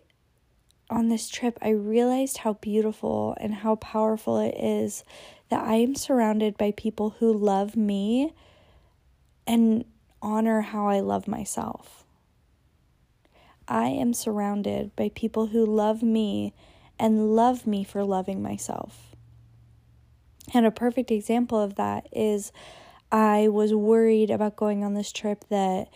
on 0.89 1.07
this 1.09 1.29
trip, 1.29 1.57
I 1.61 1.69
realized 1.69 2.39
how 2.39 2.53
beautiful 2.53 3.35
and 3.39 3.55
how 3.55 3.75
powerful 3.75 4.37
it 4.39 4.55
is 4.59 5.03
that 5.49 5.63
I 5.63 5.75
am 5.75 5.95
surrounded 5.95 6.57
by 6.57 6.71
people 6.71 7.15
who 7.19 7.33
love 7.33 7.75
me 7.75 8.33
and 9.47 9.85
honor 10.21 10.61
how 10.61 10.87
I 10.87 10.99
love 10.99 11.27
myself. 11.27 12.05
I 13.67 13.87
am 13.87 14.13
surrounded 14.13 14.95
by 14.95 15.11
people 15.13 15.47
who 15.47 15.65
love 15.65 16.03
me 16.03 16.53
and 16.99 17.35
love 17.35 17.65
me 17.65 17.83
for 17.83 18.03
loving 18.03 18.41
myself. 18.41 19.15
And 20.53 20.65
a 20.65 20.71
perfect 20.71 21.11
example 21.11 21.59
of 21.59 21.75
that 21.75 22.07
is 22.11 22.51
I 23.11 23.47
was 23.47 23.73
worried 23.73 24.29
about 24.29 24.55
going 24.55 24.83
on 24.83 24.93
this 24.93 25.11
trip 25.11 25.45
that 25.49 25.89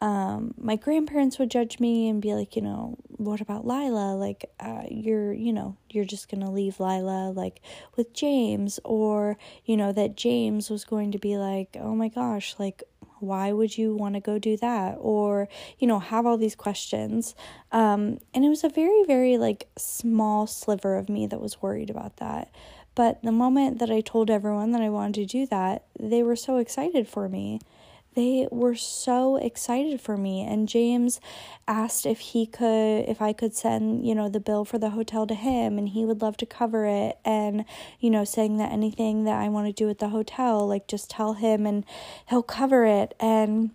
um, 0.00 0.54
my 0.58 0.76
grandparents 0.76 1.38
would 1.38 1.50
judge 1.50 1.78
me 1.78 2.08
and 2.08 2.22
be 2.22 2.34
like, 2.34 2.56
you 2.56 2.62
know, 2.62 2.96
what 3.08 3.40
about 3.40 3.66
Lila? 3.66 4.14
Like, 4.14 4.50
uh, 4.58 4.84
you're, 4.90 5.32
you 5.32 5.52
know, 5.52 5.76
you're 5.90 6.06
just 6.06 6.30
going 6.30 6.42
to 6.42 6.50
leave 6.50 6.80
Lila 6.80 7.30
like 7.30 7.60
with 7.96 8.14
James, 8.14 8.80
or, 8.84 9.36
you 9.64 9.76
know, 9.76 9.92
that 9.92 10.16
James 10.16 10.70
was 10.70 10.84
going 10.84 11.12
to 11.12 11.18
be 11.18 11.36
like, 11.36 11.76
oh 11.78 11.94
my 11.94 12.08
gosh, 12.08 12.54
like, 12.58 12.82
why 13.18 13.52
would 13.52 13.76
you 13.76 13.94
want 13.94 14.14
to 14.14 14.20
go 14.20 14.38
do 14.38 14.56
that? 14.56 14.96
Or 14.98 15.48
you 15.78 15.86
know 15.86 15.98
have 15.98 16.24
all 16.24 16.38
these 16.38 16.54
questions. 16.56 17.34
Um, 17.70 18.18
and 18.32 18.44
it 18.44 18.48
was 18.48 18.64
a 18.64 18.70
very 18.70 19.04
very 19.04 19.36
like 19.36 19.68
small 19.76 20.46
sliver 20.46 20.96
of 20.96 21.10
me 21.10 21.26
that 21.26 21.40
was 21.40 21.60
worried 21.60 21.90
about 21.90 22.16
that. 22.16 22.50
But 22.94 23.22
the 23.22 23.32
moment 23.32 23.78
that 23.78 23.90
i 23.90 24.00
told 24.00 24.30
everyone 24.30 24.72
that 24.72 24.82
i 24.82 24.88
wanted 24.88 25.14
to 25.14 25.24
do 25.24 25.46
that 25.46 25.84
they 25.98 26.22
were 26.22 26.36
so 26.36 26.56
excited 26.56 27.06
for 27.08 27.28
me 27.28 27.60
they 28.14 28.48
were 28.50 28.74
so 28.74 29.36
excited 29.36 30.00
for 30.00 30.16
me. 30.16 30.42
And 30.42 30.68
James 30.68 31.20
asked 31.68 32.06
if 32.06 32.18
he 32.18 32.46
could 32.46 33.04
if 33.08 33.22
I 33.22 33.32
could 33.32 33.54
send, 33.54 34.06
you 34.06 34.14
know, 34.14 34.28
the 34.28 34.40
bill 34.40 34.64
for 34.64 34.78
the 34.78 34.90
hotel 34.90 35.26
to 35.26 35.34
him 35.34 35.78
and 35.78 35.88
he 35.88 36.04
would 36.04 36.20
love 36.20 36.36
to 36.38 36.46
cover 36.46 36.86
it. 36.86 37.18
And 37.24 37.64
you 38.00 38.10
know, 38.10 38.24
saying 38.24 38.56
that 38.58 38.72
anything 38.72 39.24
that 39.24 39.38
I 39.38 39.48
want 39.48 39.66
to 39.68 39.72
do 39.72 39.88
at 39.88 39.98
the 39.98 40.08
hotel, 40.08 40.66
like 40.66 40.88
just 40.88 41.10
tell 41.10 41.34
him 41.34 41.66
and 41.66 41.84
he'll 42.28 42.42
cover 42.42 42.84
it. 42.84 43.14
And 43.20 43.70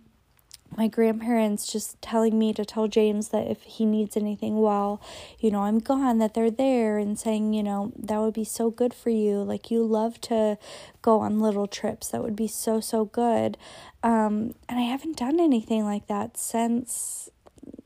my 0.76 0.88
grandparents 0.88 1.70
just 1.70 2.00
telling 2.02 2.38
me 2.38 2.52
to 2.52 2.64
tell 2.64 2.86
James 2.86 3.28
that 3.28 3.46
if 3.46 3.62
he 3.62 3.84
needs 3.84 4.16
anything 4.16 4.56
while, 4.56 5.00
you 5.38 5.50
know, 5.50 5.62
I'm 5.62 5.78
gone, 5.78 6.18
that 6.18 6.34
they're 6.34 6.50
there 6.50 6.98
and 6.98 7.18
saying, 7.18 7.54
you 7.54 7.62
know, 7.62 7.92
that 7.96 8.18
would 8.18 8.34
be 8.34 8.44
so 8.44 8.70
good 8.70 8.92
for 8.92 9.10
you. 9.10 9.42
Like, 9.42 9.70
you 9.70 9.82
love 9.84 10.20
to 10.22 10.58
go 11.00 11.20
on 11.20 11.40
little 11.40 11.66
trips. 11.66 12.08
That 12.08 12.22
would 12.22 12.36
be 12.36 12.48
so, 12.48 12.80
so 12.80 13.06
good. 13.06 13.56
Um, 14.02 14.54
and 14.68 14.78
I 14.78 14.82
haven't 14.82 15.16
done 15.16 15.40
anything 15.40 15.84
like 15.84 16.06
that 16.08 16.36
since 16.36 17.30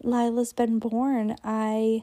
Lila's 0.02 0.52
been 0.52 0.78
born. 0.78 1.36
I 1.44 2.02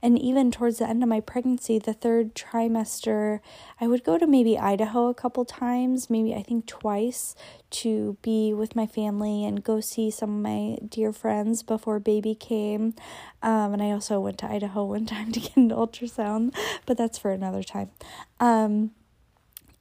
and 0.00 0.18
even 0.18 0.50
towards 0.50 0.78
the 0.78 0.88
end 0.88 1.02
of 1.02 1.08
my 1.08 1.20
pregnancy, 1.20 1.78
the 1.78 1.92
third 1.92 2.34
trimester, 2.34 3.40
I 3.80 3.88
would 3.88 4.04
go 4.04 4.16
to 4.16 4.26
maybe 4.26 4.56
Idaho 4.56 5.08
a 5.08 5.14
couple 5.14 5.44
times, 5.44 6.08
maybe 6.08 6.34
I 6.34 6.42
think 6.42 6.66
twice, 6.66 7.34
to 7.70 8.16
be 8.22 8.54
with 8.54 8.76
my 8.76 8.86
family 8.86 9.44
and 9.44 9.64
go 9.64 9.80
see 9.80 10.10
some 10.10 10.36
of 10.36 10.42
my 10.42 10.78
dear 10.86 11.12
friends 11.12 11.64
before 11.64 11.98
baby 11.98 12.36
came. 12.36 12.94
Um, 13.42 13.72
and 13.72 13.82
I 13.82 13.90
also 13.90 14.20
went 14.20 14.38
to 14.38 14.46
Idaho 14.46 14.84
one 14.84 15.06
time 15.06 15.32
to 15.32 15.40
get 15.40 15.56
an 15.56 15.70
ultrasound, 15.70 16.54
but 16.86 16.96
that's 16.96 17.18
for 17.18 17.32
another 17.32 17.64
time. 17.64 17.90
Um, 18.38 18.92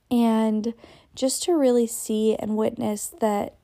and 0.10 0.74
just 1.14 1.44
to 1.44 1.54
really 1.54 1.88
see 1.88 2.36
and 2.36 2.58
witness 2.58 3.08
that 3.20 3.56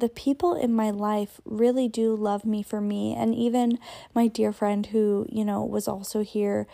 the 0.00 0.08
people 0.08 0.54
in 0.54 0.72
my 0.74 0.90
life 0.90 1.40
really 1.44 1.88
do 1.88 2.14
love 2.14 2.44
me 2.44 2.62
for 2.62 2.80
me 2.80 3.14
and 3.14 3.34
even 3.34 3.78
my 4.14 4.26
dear 4.26 4.52
friend 4.52 4.86
who 4.86 5.26
you 5.30 5.44
know 5.44 5.64
was 5.64 5.86
also 5.86 6.22
here 6.22 6.66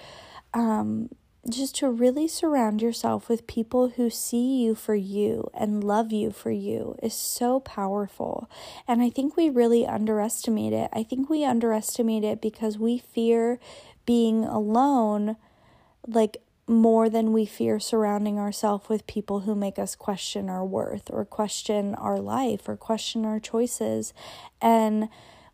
um 0.54 1.08
just 1.48 1.76
to 1.76 1.88
really 1.88 2.26
surround 2.26 2.82
yourself 2.82 3.28
with 3.28 3.46
people 3.46 3.90
who 3.90 4.10
see 4.10 4.62
you 4.62 4.74
for 4.74 4.94
you 4.94 5.48
and 5.54 5.84
love 5.84 6.12
you 6.12 6.30
for 6.30 6.50
you 6.50 6.96
is 7.02 7.14
so 7.14 7.60
powerful. 7.60 8.50
And 8.88 9.02
I 9.02 9.10
think 9.10 9.36
we 9.36 9.48
really 9.48 9.86
underestimate 9.86 10.72
it. 10.72 10.90
I 10.92 11.02
think 11.02 11.30
we 11.30 11.44
underestimate 11.44 12.24
it 12.24 12.40
because 12.40 12.78
we 12.78 12.98
fear 12.98 13.58
being 14.06 14.44
alone, 14.44 15.36
like 16.06 16.38
more 16.68 17.08
than 17.08 17.32
we 17.32 17.46
fear 17.46 17.78
surrounding 17.78 18.38
ourselves 18.38 18.88
with 18.88 19.06
people 19.06 19.40
who 19.40 19.54
make 19.54 19.78
us 19.78 19.94
question 19.94 20.48
our 20.50 20.64
worth 20.64 21.10
or 21.10 21.24
question 21.24 21.94
our 21.94 22.18
life 22.18 22.68
or 22.68 22.76
question 22.76 23.24
our 23.24 23.38
choices. 23.38 24.12
And 24.60 25.08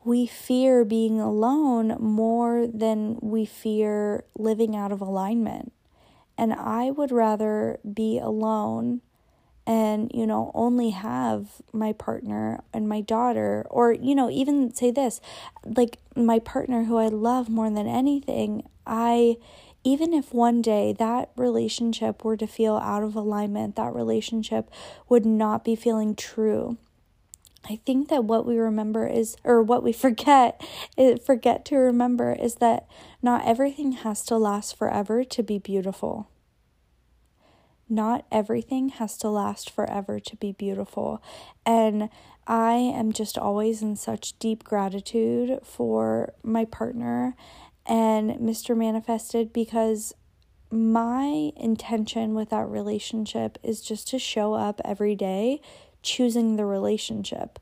we 0.05 0.27
fear 0.27 0.85
being 0.85 1.21
alone 1.21 1.97
more 2.01 2.67
than 2.67 3.19
we 3.21 3.45
fear 3.45 4.25
living 4.37 4.75
out 4.75 4.91
of 4.91 5.01
alignment. 5.01 5.73
And 6.39 6.53
I 6.53 6.91
would 6.91 7.13
rather 7.13 7.79
be 7.93 8.19
alone 8.19 9.03
and, 9.65 10.11
you 10.13 10.27
know, 10.27 10.51
only 10.55 10.91
have 10.91 11.63
my 11.73 11.93
partner 11.93 12.65
and 12.73 12.89
my 12.89 13.01
daughter, 13.01 13.65
or, 13.71 13.93
you 13.93 14.15
know, 14.15 14.29
even 14.29 14.75
say 14.75 14.91
this 14.91 15.21
like 15.65 15.99
my 16.17 16.41
partner 16.41 16.85
who 16.85 16.97
I 16.99 17.07
love 17.07 17.49
more 17.49 17.71
than 17.71 17.87
anything. 17.87 18.69
I, 18.87 19.37
even 19.85 20.13
if 20.13 20.33
one 20.33 20.63
day 20.63 20.95
that 20.99 21.31
relationship 21.37 22.25
were 22.25 22.37
to 22.37 22.47
feel 22.47 22.77
out 22.77 23.03
of 23.03 23.17
alignment, 23.17 23.77
that 23.77 23.95
relationship 23.95 24.71
would 25.09 25.27
not 25.27 25.65
be 25.65 25.75
feeling 25.75 26.15
true. 26.15 26.79
I 27.69 27.81
think 27.87 28.09
that 28.09 28.25
what 28.25 28.47
we 28.47 28.59
remember 28.59 29.07
is, 29.07 29.37
or 29.45 29.63
what 29.63 29.83
we 29.83 29.93
forget, 29.93 30.63
eh, 30.97 31.17
forget 31.17 31.65
to 31.67 31.77
remember 31.77 32.33
is 32.33 32.57
that 32.57 32.87
not 33.21 33.47
everything 33.47 33.93
has 33.93 34.25
to 34.27 34.37
last 34.37 34.77
forever 34.77 35.25
to 35.25 35.43
be 35.43 35.59
beautiful. 35.59 36.29
Not 37.89 38.25
everything 38.33 38.89
has 38.91 39.19
to 39.19 39.29
last 39.29 39.69
forever 39.69 40.19
to 40.19 40.37
be 40.37 40.53
beautiful. 40.53 41.23
And 41.67 42.09
I 42.47 42.75
am 42.75 43.13
just 43.13 43.37
always 43.37 43.83
in 43.83 43.97
such 43.97 44.39
deep 44.39 44.65
gratitude 44.65 45.61
for 45.63 46.33
my 46.43 46.65
partner 46.65 47.37
and 47.87 48.33
Mr. 48.33 48.77
Manifested 48.77 49.53
because 49.53 50.15
my 50.71 51.51
intention 51.57 52.35
with 52.35 52.51
that 52.51 52.67
relationship 52.67 53.59
is 53.63 53.83
just 53.83 54.09
to 54.09 54.19
show 54.19 54.55
up 54.55 54.81
every 54.85 55.15
day 55.15 55.61
choosing 56.03 56.57
the 56.57 56.65
relationship. 56.65 57.59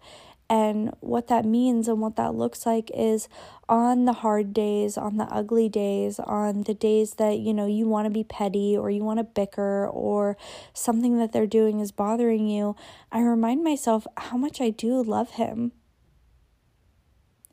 And 0.49 0.93
what 0.99 1.29
that 1.29 1.45
means 1.45 1.87
and 1.87 2.01
what 2.01 2.17
that 2.17 2.35
looks 2.35 2.67
like 2.67 2.91
is 2.93 3.29
on 3.69 4.05
the 4.05 4.15
hard 4.15 4.53
days, 4.53 4.99
on 4.99 5.17
the 5.17 5.25
ugly 5.25 5.69
days, 5.69 6.19
on 6.19 6.65
the 6.65 6.75
days 6.75 7.15
that, 7.15 7.39
you 7.39 7.55
know, 7.55 7.67
you 7.67 7.87
want 7.87 8.07
to 8.07 8.11
be 8.11 8.25
petty 8.25 8.77
or 8.77 8.91
you 8.91 9.05
want 9.05 9.19
to 9.19 9.25
bicker 9.25 9.87
or 9.87 10.37
something 10.75 11.19
that 11.19 11.33
they're 11.33 11.47
doing 11.47 11.79
is 11.79 11.93
bothering 11.93 12.49
you, 12.49 12.75
I 13.13 13.21
remind 13.21 13.63
myself 13.63 14.09
how 14.17 14.37
much 14.37 14.61
I 14.61 14.71
do 14.71 15.01
love 15.03 15.31
him 15.31 15.71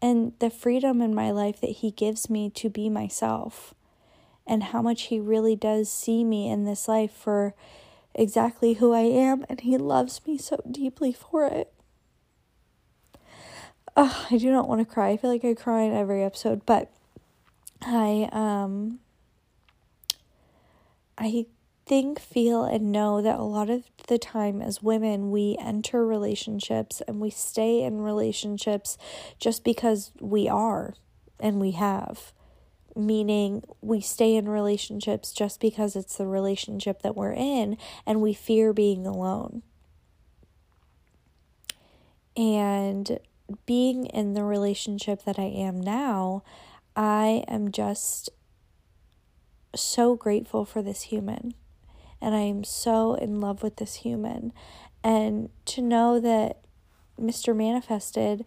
and 0.02 0.34
the 0.40 0.50
freedom 0.50 1.02
in 1.02 1.14
my 1.14 1.32
life 1.32 1.60
that 1.62 1.72
he 1.72 1.92
gives 1.92 2.30
me 2.30 2.50
to 2.52 2.70
be 2.70 2.90
myself 2.90 3.74
and 4.46 4.64
how 4.64 4.82
much 4.82 5.04
he 5.04 5.20
really 5.20 5.56
does 5.56 5.92
see 5.92 6.24
me 6.24 6.50
in 6.50 6.66
this 6.66 6.88
life 6.88 7.12
for 7.12 7.54
exactly 8.18 8.74
who 8.74 8.92
I 8.92 9.02
am, 9.02 9.46
and 9.48 9.62
He 9.62 9.78
loves 9.78 10.26
me 10.26 10.38
so 10.38 10.60
deeply 10.70 11.14
for 11.14 11.46
it. 11.46 11.72
Oh, 13.96 14.28
I 14.30 14.38
do 14.38 14.52
not 14.52 14.68
want 14.68 14.80
to 14.80 14.86
cry. 14.86 15.10
I 15.10 15.18
feel 15.18 15.30
like 15.30 15.46
I 15.46 15.54
cry 15.54 15.84
in 15.84 15.94
every 15.94 16.24
episode, 16.24 16.66
but 16.66 16.92
I 17.82 18.28
um 18.32 19.00
I 21.18 21.46
think, 21.88 22.20
feel, 22.20 22.64
and 22.64 22.92
know 22.92 23.22
that 23.22 23.40
a 23.40 23.44
lot 23.44 23.70
of 23.70 23.86
the 24.08 24.18
time 24.18 24.62
as 24.62 24.84
women, 24.84 25.32
we 25.32 25.58
enter 25.60 26.06
relationships 26.06 27.02
and 27.08 27.20
we 27.20 27.30
stay 27.30 27.82
in 27.82 28.02
relationships 28.02 28.98
just 29.40 29.64
because 29.64 30.12
we 30.20 30.50
are 30.50 30.94
and 31.40 31.60
we 31.60 31.72
have 31.72 32.34
meaning 32.98 33.64
we 33.82 34.02
stay 34.02 34.36
in 34.36 34.50
relationships 34.50 35.32
just 35.32 35.60
because 35.60 35.96
it's 35.96 36.18
the 36.18 36.28
relationship 36.28 37.04
that 37.04 37.16
we're 37.16 37.34
in 37.34 37.78
and 38.06 38.22
we 38.22 38.34
fear 38.34 38.74
being 38.74 39.06
alone. 39.06 39.62
And 42.36 43.20
being 43.66 44.06
in 44.08 44.34
the 44.34 44.44
relationship 44.44 45.24
that 45.24 45.40
I 45.40 45.44
am 45.44 45.80
now, 45.80 46.44
I 46.96 47.44
am 47.48 47.72
just 47.72 48.30
so 49.76 50.16
grateful 50.16 50.66
for 50.66 50.82
this 50.82 51.04
human. 51.04 51.54
And 52.22 52.36
I 52.36 52.42
am 52.42 52.64
so 52.64 53.16
in 53.16 53.40
love 53.40 53.64
with 53.64 53.78
this 53.78 53.96
human. 53.96 54.54
And 55.04 55.50
to 55.66 55.82
know 55.82 56.20
that 56.20 56.58
Mr. 57.20 57.56
Manifested 57.56 58.46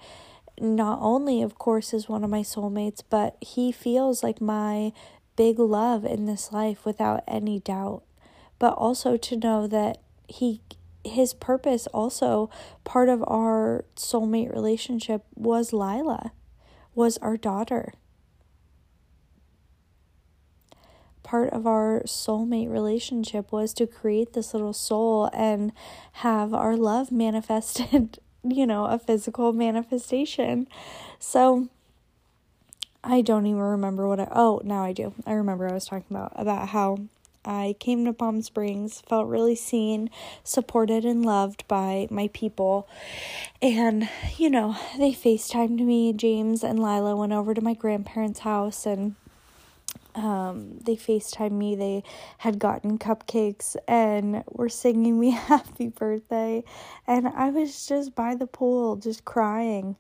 not 0.60 0.98
only, 1.00 1.42
of 1.42 1.58
course, 1.58 1.94
is 1.94 2.08
one 2.08 2.22
of 2.22 2.30
my 2.30 2.42
soulmates, 2.42 3.02
but 3.08 3.36
he 3.40 3.72
feels 3.72 4.22
like 4.22 4.40
my 4.40 4.92
big 5.36 5.58
love 5.58 6.04
in 6.04 6.26
this 6.26 6.52
life 6.52 6.84
without 6.84 7.24
any 7.26 7.60
doubt. 7.60 8.02
But 8.58 8.74
also 8.74 9.16
to 9.16 9.36
know 9.36 9.66
that 9.66 9.98
he 10.28 10.60
his 11.02 11.32
purpose 11.32 11.86
also 11.88 12.50
part 12.84 13.08
of 13.08 13.24
our 13.26 13.86
soulmate 13.96 14.52
relationship 14.52 15.24
was 15.34 15.72
Lila, 15.72 16.32
was 16.94 17.16
our 17.18 17.38
daughter. 17.38 17.94
Part 21.30 21.52
of 21.52 21.64
our 21.64 22.02
soulmate 22.06 22.72
relationship 22.72 23.52
was 23.52 23.72
to 23.74 23.86
create 23.86 24.32
this 24.32 24.52
little 24.52 24.72
soul 24.72 25.30
and 25.32 25.70
have 26.14 26.52
our 26.52 26.76
love 26.76 27.12
manifested 27.24 28.18
you 28.42 28.66
know, 28.66 28.86
a 28.86 28.98
physical 28.98 29.52
manifestation. 29.52 30.66
So 31.18 31.68
I 33.02 33.20
don't 33.20 33.46
even 33.46 33.60
remember 33.60 34.08
what 34.08 34.20
I 34.20 34.28
oh, 34.32 34.60
now 34.64 34.82
I 34.82 34.92
do. 34.92 35.14
I 35.26 35.32
remember 35.32 35.68
I 35.68 35.74
was 35.74 35.86
talking 35.86 36.06
about 36.10 36.32
about 36.34 36.68
how 36.70 36.98
I 37.44 37.74
came 37.78 38.04
to 38.04 38.12
Palm 38.12 38.42
Springs, 38.42 39.02
felt 39.08 39.26
really 39.26 39.54
seen, 39.54 40.10
supported, 40.44 41.06
and 41.06 41.24
loved 41.24 41.66
by 41.68 42.06
my 42.10 42.28
people. 42.34 42.86
And, 43.62 44.10
you 44.36 44.50
know, 44.50 44.76
they 44.98 45.12
FaceTimed 45.12 45.80
me. 45.80 46.12
James 46.12 46.62
and 46.62 46.78
Lila 46.78 47.16
went 47.16 47.32
over 47.32 47.54
to 47.54 47.62
my 47.62 47.72
grandparents' 47.72 48.40
house 48.40 48.84
and 48.84 49.14
um, 50.14 50.78
they 50.78 50.96
FaceTime 50.96 51.52
me. 51.52 51.74
They 51.74 52.02
had 52.38 52.58
gotten 52.58 52.98
cupcakes 52.98 53.76
and 53.86 54.44
were 54.48 54.68
singing 54.68 55.18
me 55.18 55.30
happy 55.50 55.88
birthday. 55.88 56.64
And 57.06 57.28
I 57.28 57.50
was 57.50 57.86
just 57.86 58.14
by 58.14 58.34
the 58.34 58.46
pool, 58.46 58.96
just 58.96 59.24
crying, 59.24 59.96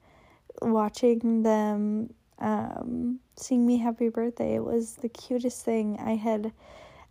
watching 0.62 1.42
them 1.42 2.14
um, 2.38 3.20
sing 3.36 3.66
me 3.66 3.78
happy 3.78 4.08
birthday. 4.08 4.54
It 4.54 4.64
was 4.64 4.96
the 4.96 5.08
cutest 5.08 5.64
thing 5.64 5.98
I 5.98 6.16
had 6.16 6.52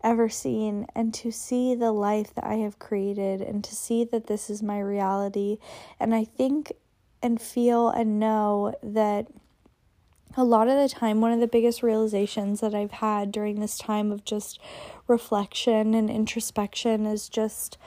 ever 0.03 0.29
seen. 0.29 0.87
And 0.95 1.13
to 1.15 1.31
see 1.31 1.75
the 1.75 1.91
life 1.91 2.33
that 2.35 2.45
I 2.45 2.55
have 2.55 2.79
created 2.79 3.41
and 3.41 3.63
to 3.63 3.75
see 3.75 4.03
that 4.05 4.27
this 4.27 4.49
is 4.49 4.63
my 4.63 4.79
reality. 4.79 5.57
And 5.99 6.15
I 6.15 6.23
think 6.23 6.73
and 7.21 7.41
feel 7.41 7.89
and 7.89 8.19
know 8.19 8.73
that 8.81 9.27
a 10.39 10.43
lot 10.43 10.67
of 10.67 10.75
the 10.75 10.89
time, 10.89 11.21
one 11.21 11.31
of 11.31 11.39
the 11.39 11.47
biggest 11.47 11.83
realizations 11.83 12.61
that 12.61 12.73
I've 12.73 12.91
had 12.91 13.31
during 13.31 13.59
this 13.59 13.77
time 13.77 14.11
of 14.11 14.25
just 14.25 14.59
reflection 15.07 15.93
and 15.93 16.09
introspection 16.09 17.05
is 17.05 17.29
just 17.29 17.77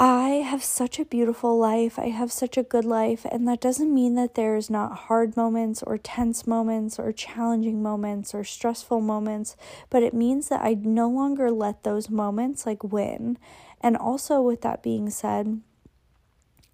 I 0.00 0.44
have 0.48 0.62
such 0.62 1.00
a 1.00 1.04
beautiful 1.04 1.58
life. 1.58 1.98
I 1.98 2.10
have 2.10 2.30
such 2.30 2.56
a 2.56 2.62
good 2.62 2.84
life. 2.84 3.26
And 3.32 3.48
that 3.48 3.60
doesn't 3.60 3.92
mean 3.92 4.14
that 4.14 4.36
there's 4.36 4.70
not 4.70 4.96
hard 4.96 5.36
moments 5.36 5.82
or 5.82 5.98
tense 5.98 6.46
moments 6.46 7.00
or 7.00 7.10
challenging 7.10 7.82
moments 7.82 8.32
or 8.32 8.44
stressful 8.44 9.00
moments, 9.00 9.56
but 9.90 10.04
it 10.04 10.14
means 10.14 10.50
that 10.50 10.60
I 10.62 10.74
no 10.74 11.08
longer 11.08 11.50
let 11.50 11.82
those 11.82 12.08
moments 12.08 12.64
like 12.64 12.84
win. 12.84 13.38
And 13.80 13.96
also, 13.96 14.40
with 14.40 14.60
that 14.60 14.84
being 14.84 15.10
said, 15.10 15.62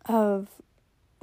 of 0.07 0.49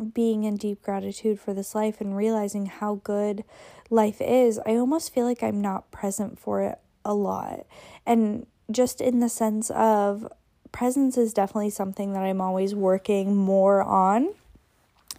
being 0.01 0.43
in 0.43 0.57
deep 0.57 0.81
gratitude 0.81 1.39
for 1.39 1.53
this 1.53 1.75
life 1.75 2.01
and 2.01 2.15
realizing 2.15 2.65
how 2.67 2.95
good 3.03 3.43
life 3.89 4.21
is, 4.21 4.59
I 4.65 4.75
almost 4.75 5.13
feel 5.13 5.25
like 5.25 5.43
I'm 5.43 5.61
not 5.61 5.91
present 5.91 6.39
for 6.39 6.61
it 6.61 6.79
a 7.05 7.13
lot. 7.13 7.65
And 8.05 8.45
just 8.71 9.01
in 9.01 9.19
the 9.19 9.29
sense 9.29 9.69
of 9.71 10.31
presence 10.71 11.17
is 11.17 11.33
definitely 11.33 11.69
something 11.69 12.13
that 12.13 12.23
I'm 12.23 12.41
always 12.41 12.73
working 12.73 13.35
more 13.35 13.83
on. 13.83 14.33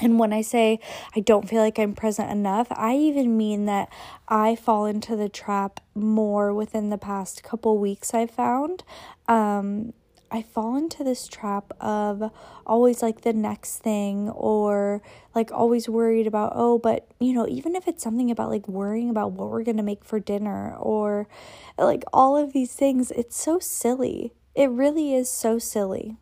And 0.00 0.18
when 0.18 0.32
I 0.32 0.40
say 0.40 0.80
I 1.14 1.20
don't 1.20 1.48
feel 1.48 1.60
like 1.60 1.78
I'm 1.78 1.94
present 1.94 2.30
enough, 2.30 2.66
I 2.70 2.96
even 2.96 3.36
mean 3.36 3.66
that 3.66 3.88
I 4.26 4.56
fall 4.56 4.86
into 4.86 5.16
the 5.16 5.28
trap 5.28 5.80
more 5.94 6.52
within 6.54 6.90
the 6.90 6.98
past 6.98 7.42
couple 7.42 7.78
weeks, 7.78 8.14
I 8.14 8.26
found. 8.26 8.84
Um, 9.28 9.92
I 10.32 10.40
fall 10.40 10.76
into 10.78 11.04
this 11.04 11.28
trap 11.28 11.72
of 11.78 12.32
always 12.66 13.02
like 13.02 13.20
the 13.20 13.34
next 13.34 13.78
thing 13.78 14.30
or 14.30 15.02
like 15.34 15.52
always 15.52 15.90
worried 15.90 16.26
about, 16.26 16.52
oh, 16.54 16.78
but 16.78 17.06
you 17.20 17.34
know, 17.34 17.46
even 17.46 17.76
if 17.76 17.86
it's 17.86 18.02
something 18.02 18.30
about 18.30 18.48
like 18.48 18.66
worrying 18.66 19.10
about 19.10 19.32
what 19.32 19.50
we're 19.50 19.62
going 19.62 19.76
to 19.76 19.82
make 19.82 20.04
for 20.04 20.18
dinner 20.18 20.74
or 20.76 21.28
like 21.76 22.02
all 22.14 22.34
of 22.34 22.54
these 22.54 22.72
things, 22.72 23.10
it's 23.10 23.36
so 23.36 23.58
silly. 23.58 24.32
It 24.54 24.70
really 24.70 25.14
is 25.14 25.28
so 25.30 25.58
silly. 25.58 26.16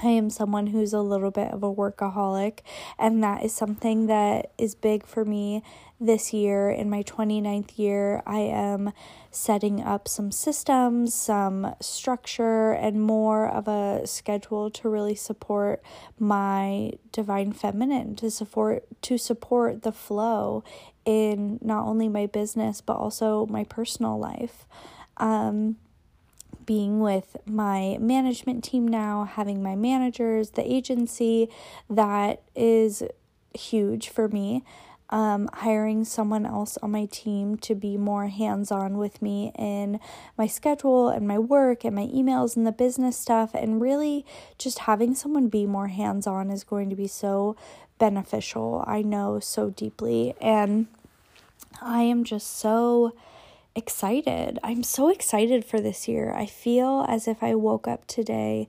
I 0.00 0.08
am 0.08 0.30
someone 0.30 0.68
who's 0.68 0.92
a 0.92 1.00
little 1.00 1.30
bit 1.30 1.52
of 1.52 1.62
a 1.62 1.74
workaholic, 1.74 2.60
and 2.98 3.22
that 3.24 3.44
is 3.44 3.52
something 3.52 4.06
that 4.06 4.52
is 4.56 4.74
big 4.74 5.04
for 5.06 5.24
me 5.24 5.62
this 6.00 6.32
year. 6.32 6.70
In 6.70 6.88
my 6.88 7.02
29th 7.02 7.78
year, 7.78 8.22
I 8.24 8.38
am 8.38 8.92
setting 9.32 9.82
up 9.82 10.06
some 10.06 10.30
systems, 10.30 11.14
some 11.14 11.74
structure, 11.80 12.70
and 12.72 13.02
more 13.02 13.48
of 13.48 13.66
a 13.66 14.06
schedule 14.06 14.70
to 14.70 14.88
really 14.88 15.16
support 15.16 15.82
my 16.18 16.92
divine 17.10 17.52
feminine, 17.52 18.14
to 18.16 18.30
support 18.30 18.84
to 19.02 19.18
support 19.18 19.82
the 19.82 19.92
flow 19.92 20.62
in 21.04 21.58
not 21.62 21.86
only 21.86 22.08
my 22.08 22.26
business 22.26 22.80
but 22.80 22.96
also 22.96 23.46
my 23.46 23.64
personal 23.64 24.18
life. 24.18 24.66
Um, 25.16 25.76
being 26.64 27.00
with 27.00 27.36
my 27.46 27.96
management 27.98 28.62
team 28.62 28.86
now, 28.86 29.24
having 29.24 29.62
my 29.62 29.74
managers, 29.74 30.50
the 30.50 30.70
agency, 30.70 31.48
that 31.88 32.42
is 32.54 33.02
huge 33.54 34.08
for 34.08 34.28
me. 34.28 34.64
Um, 35.10 35.48
hiring 35.54 36.04
someone 36.04 36.44
else 36.44 36.76
on 36.82 36.90
my 36.90 37.06
team 37.06 37.56
to 37.58 37.74
be 37.74 37.96
more 37.96 38.26
hands 38.26 38.70
on 38.70 38.98
with 38.98 39.22
me 39.22 39.52
in 39.56 40.00
my 40.36 40.46
schedule 40.46 41.08
and 41.08 41.26
my 41.26 41.38
work 41.38 41.82
and 41.82 41.96
my 41.96 42.08
emails 42.08 42.58
and 42.58 42.66
the 42.66 42.72
business 42.72 43.16
stuff, 43.16 43.54
and 43.54 43.80
really 43.80 44.26
just 44.58 44.80
having 44.80 45.14
someone 45.14 45.48
be 45.48 45.64
more 45.64 45.88
hands 45.88 46.26
on 46.26 46.50
is 46.50 46.62
going 46.62 46.90
to 46.90 46.94
be 46.94 47.06
so 47.06 47.56
beneficial. 47.98 48.84
I 48.86 49.00
know 49.00 49.40
so 49.40 49.70
deeply, 49.70 50.34
and 50.42 50.88
I 51.80 52.02
am 52.02 52.22
just 52.22 52.58
so 52.58 53.14
excited. 53.78 54.58
I'm 54.64 54.82
so 54.82 55.08
excited 55.08 55.64
for 55.64 55.80
this 55.80 56.08
year. 56.08 56.34
I 56.34 56.46
feel 56.46 57.06
as 57.08 57.28
if 57.28 57.42
I 57.42 57.54
woke 57.54 57.86
up 57.86 58.06
today 58.08 58.68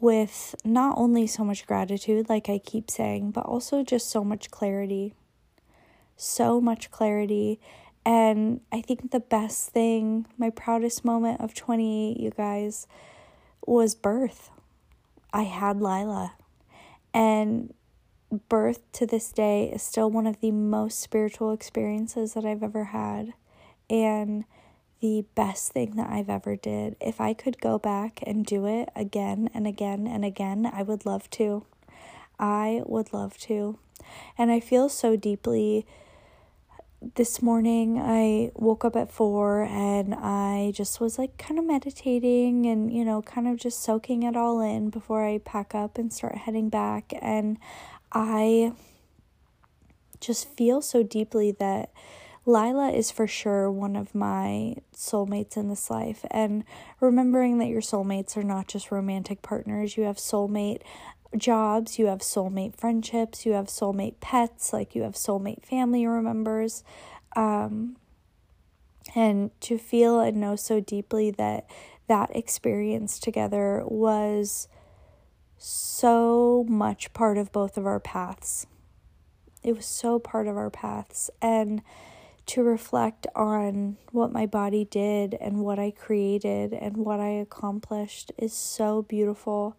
with 0.00 0.56
not 0.64 0.98
only 0.98 1.28
so 1.28 1.44
much 1.44 1.66
gratitude, 1.66 2.28
like 2.28 2.50
I 2.50 2.58
keep 2.58 2.90
saying, 2.90 3.30
but 3.30 3.46
also 3.46 3.84
just 3.84 4.10
so 4.10 4.24
much 4.24 4.50
clarity. 4.50 5.14
So 6.16 6.60
much 6.60 6.90
clarity. 6.90 7.60
And 8.04 8.60
I 8.72 8.82
think 8.82 9.12
the 9.12 9.20
best 9.20 9.70
thing, 9.70 10.26
my 10.36 10.50
proudest 10.50 11.04
moment 11.04 11.40
of 11.40 11.54
28, 11.54 12.18
you 12.18 12.30
guys, 12.30 12.88
was 13.64 13.94
birth. 13.94 14.50
I 15.32 15.42
had 15.44 15.80
Lila. 15.80 16.34
And 17.14 17.72
birth 18.48 18.80
to 18.92 19.06
this 19.06 19.30
day 19.30 19.70
is 19.72 19.82
still 19.82 20.10
one 20.10 20.26
of 20.26 20.40
the 20.40 20.50
most 20.50 20.98
spiritual 20.98 21.52
experiences 21.52 22.34
that 22.34 22.44
I've 22.44 22.62
ever 22.62 22.84
had 22.84 23.34
and 23.90 24.44
the 25.00 25.24
best 25.34 25.72
thing 25.72 25.96
that 25.96 26.10
I've 26.10 26.28
ever 26.28 26.56
did. 26.56 26.96
If 27.00 27.20
I 27.20 27.32
could 27.32 27.60
go 27.60 27.78
back 27.78 28.20
and 28.26 28.44
do 28.44 28.66
it 28.66 28.88
again 28.96 29.48
and 29.54 29.66
again 29.66 30.06
and 30.06 30.24
again, 30.24 30.70
I 30.72 30.82
would 30.82 31.06
love 31.06 31.30
to. 31.30 31.64
I 32.38 32.82
would 32.84 33.12
love 33.12 33.38
to. 33.38 33.78
And 34.36 34.50
I 34.50 34.60
feel 34.60 34.88
so 34.88 35.16
deeply 35.16 35.86
this 37.14 37.40
morning 37.40 37.96
I 37.96 38.50
woke 38.54 38.84
up 38.84 38.96
at 38.96 39.12
4 39.12 39.62
and 39.62 40.14
I 40.16 40.72
just 40.74 41.00
was 41.00 41.16
like 41.16 41.38
kind 41.38 41.56
of 41.56 41.64
meditating 41.64 42.66
and 42.66 42.92
you 42.92 43.04
know 43.04 43.22
kind 43.22 43.46
of 43.46 43.56
just 43.56 43.84
soaking 43.84 44.24
it 44.24 44.36
all 44.36 44.60
in 44.60 44.90
before 44.90 45.24
I 45.24 45.38
pack 45.38 45.76
up 45.76 45.96
and 45.96 46.12
start 46.12 46.38
heading 46.38 46.68
back 46.68 47.12
and 47.22 47.56
I 48.12 48.72
just 50.20 50.48
feel 50.56 50.82
so 50.82 51.04
deeply 51.04 51.52
that 51.52 51.92
Lila 52.48 52.88
is 52.88 53.10
for 53.10 53.26
sure 53.26 53.70
one 53.70 53.94
of 53.94 54.14
my 54.14 54.74
soulmates 54.96 55.54
in 55.58 55.68
this 55.68 55.90
life. 55.90 56.24
And 56.30 56.64
remembering 56.98 57.58
that 57.58 57.68
your 57.68 57.82
soulmates 57.82 58.38
are 58.38 58.42
not 58.42 58.68
just 58.68 58.90
romantic 58.90 59.42
partners, 59.42 59.98
you 59.98 60.04
have 60.04 60.16
soulmate 60.16 60.80
jobs, 61.36 61.98
you 61.98 62.06
have 62.06 62.20
soulmate 62.20 62.74
friendships, 62.74 63.44
you 63.44 63.52
have 63.52 63.66
soulmate 63.66 64.20
pets, 64.20 64.72
like 64.72 64.94
you 64.94 65.02
have 65.02 65.12
soulmate 65.12 65.62
family 65.62 66.06
members. 66.06 66.82
Um, 67.36 67.96
and 69.14 69.50
to 69.60 69.76
feel 69.76 70.18
and 70.18 70.38
know 70.38 70.56
so 70.56 70.80
deeply 70.80 71.30
that 71.32 71.68
that 72.06 72.34
experience 72.34 73.18
together 73.18 73.82
was 73.84 74.68
so 75.58 76.64
much 76.66 77.12
part 77.12 77.36
of 77.36 77.52
both 77.52 77.76
of 77.76 77.84
our 77.84 78.00
paths. 78.00 78.66
It 79.62 79.76
was 79.76 79.84
so 79.84 80.18
part 80.18 80.46
of 80.46 80.56
our 80.56 80.70
paths. 80.70 81.30
And 81.42 81.82
to 82.48 82.62
reflect 82.62 83.26
on 83.36 83.96
what 84.10 84.32
my 84.32 84.46
body 84.46 84.84
did 84.84 85.36
and 85.40 85.58
what 85.58 85.78
I 85.78 85.90
created 85.90 86.72
and 86.72 86.96
what 86.96 87.20
I 87.20 87.28
accomplished 87.28 88.32
is 88.38 88.52
so 88.52 89.02
beautiful. 89.02 89.76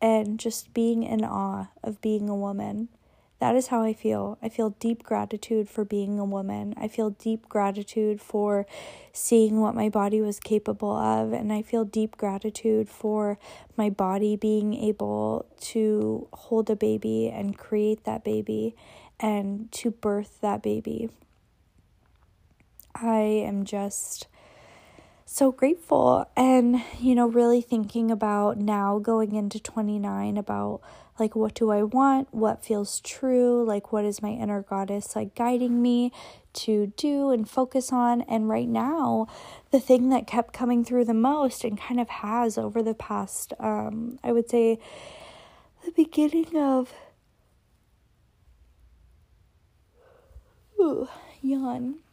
And 0.00 0.38
just 0.38 0.74
being 0.74 1.02
in 1.02 1.24
awe 1.24 1.68
of 1.82 2.00
being 2.00 2.28
a 2.28 2.36
woman. 2.36 2.88
That 3.40 3.56
is 3.56 3.68
how 3.68 3.82
I 3.82 3.94
feel. 3.94 4.38
I 4.42 4.48
feel 4.48 4.70
deep 4.70 5.02
gratitude 5.02 5.68
for 5.68 5.84
being 5.84 6.18
a 6.18 6.24
woman. 6.24 6.74
I 6.76 6.88
feel 6.88 7.10
deep 7.10 7.48
gratitude 7.48 8.20
for 8.20 8.66
seeing 9.12 9.60
what 9.60 9.74
my 9.74 9.88
body 9.88 10.20
was 10.20 10.38
capable 10.38 10.96
of. 10.96 11.32
And 11.32 11.52
I 11.52 11.62
feel 11.62 11.84
deep 11.84 12.16
gratitude 12.16 12.88
for 12.88 13.38
my 13.76 13.90
body 13.90 14.36
being 14.36 14.74
able 14.74 15.46
to 15.60 16.28
hold 16.32 16.70
a 16.70 16.76
baby 16.76 17.28
and 17.28 17.56
create 17.56 18.04
that 18.04 18.24
baby 18.24 18.76
and 19.18 19.70
to 19.72 19.90
birth 19.90 20.40
that 20.42 20.62
baby. 20.62 21.08
I 22.94 23.18
am 23.20 23.64
just 23.64 24.28
so 25.26 25.50
grateful 25.50 26.24
and 26.36 26.80
you 27.00 27.14
know 27.14 27.26
really 27.26 27.60
thinking 27.60 28.10
about 28.10 28.56
now 28.56 28.98
going 28.98 29.34
into 29.34 29.58
29 29.58 30.36
about 30.36 30.80
like 31.18 31.34
what 31.34 31.54
do 31.54 31.70
I 31.70 31.82
want? 31.82 32.28
What 32.32 32.64
feels 32.64 33.00
true? 33.00 33.64
Like 33.64 33.92
what 33.92 34.04
is 34.04 34.22
my 34.22 34.30
inner 34.30 34.62
goddess 34.62 35.16
like 35.16 35.34
guiding 35.34 35.82
me 35.82 36.12
to 36.54 36.92
do 36.96 37.30
and 37.30 37.48
focus 37.48 37.92
on? 37.92 38.22
And 38.22 38.48
right 38.48 38.68
now 38.68 39.26
the 39.70 39.80
thing 39.80 40.10
that 40.10 40.26
kept 40.28 40.52
coming 40.52 40.84
through 40.84 41.06
the 41.06 41.14
most 41.14 41.64
and 41.64 41.78
kind 41.80 41.98
of 41.98 42.08
has 42.08 42.56
over 42.56 42.82
the 42.82 42.94
past 42.94 43.52
um 43.58 44.18
I 44.22 44.30
would 44.30 44.48
say 44.48 44.78
the 45.84 45.92
beginning 45.92 46.56
of 46.56 46.92
ooh 50.80 51.08
yawn 51.42 52.03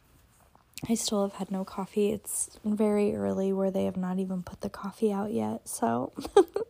I 0.88 0.94
still 0.94 1.22
have 1.22 1.34
had 1.34 1.50
no 1.50 1.64
coffee. 1.64 2.10
It's 2.10 2.58
very 2.64 3.14
early 3.14 3.52
where 3.52 3.70
they 3.70 3.84
have 3.84 3.96
not 3.96 4.18
even 4.18 4.42
put 4.42 4.62
the 4.62 4.68
coffee 4.68 5.12
out 5.12 5.32
yet. 5.32 5.68
So, 5.68 6.12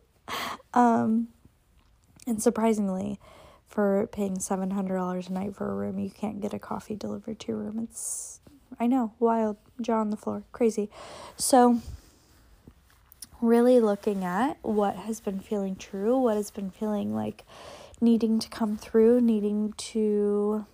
um, 0.73 1.29
and 2.27 2.41
surprisingly, 2.41 3.19
for 3.67 4.07
paying 4.11 4.37
$700 4.37 5.29
a 5.29 5.33
night 5.33 5.55
for 5.55 5.71
a 5.71 5.73
room, 5.73 5.97
you 5.97 6.11
can't 6.11 6.41
get 6.41 6.53
a 6.53 6.59
coffee 6.59 6.95
delivered 6.95 7.39
to 7.39 7.47
your 7.47 7.57
room. 7.57 7.79
It's, 7.79 8.39
I 8.79 8.85
know, 8.85 9.13
wild, 9.19 9.57
jaw 9.81 9.99
on 9.99 10.11
the 10.11 10.17
floor, 10.17 10.43
crazy. 10.51 10.91
So, 11.37 11.81
really 13.41 13.79
looking 13.79 14.23
at 14.23 14.57
what 14.61 14.95
has 14.95 15.19
been 15.21 15.39
feeling 15.39 15.75
true, 15.75 16.15
what 16.19 16.37
has 16.37 16.51
been 16.51 16.69
feeling 16.69 17.15
like 17.15 17.45
needing 17.99 18.37
to 18.37 18.49
come 18.49 18.77
through, 18.77 19.21
needing 19.21 19.73
to, 19.73 20.67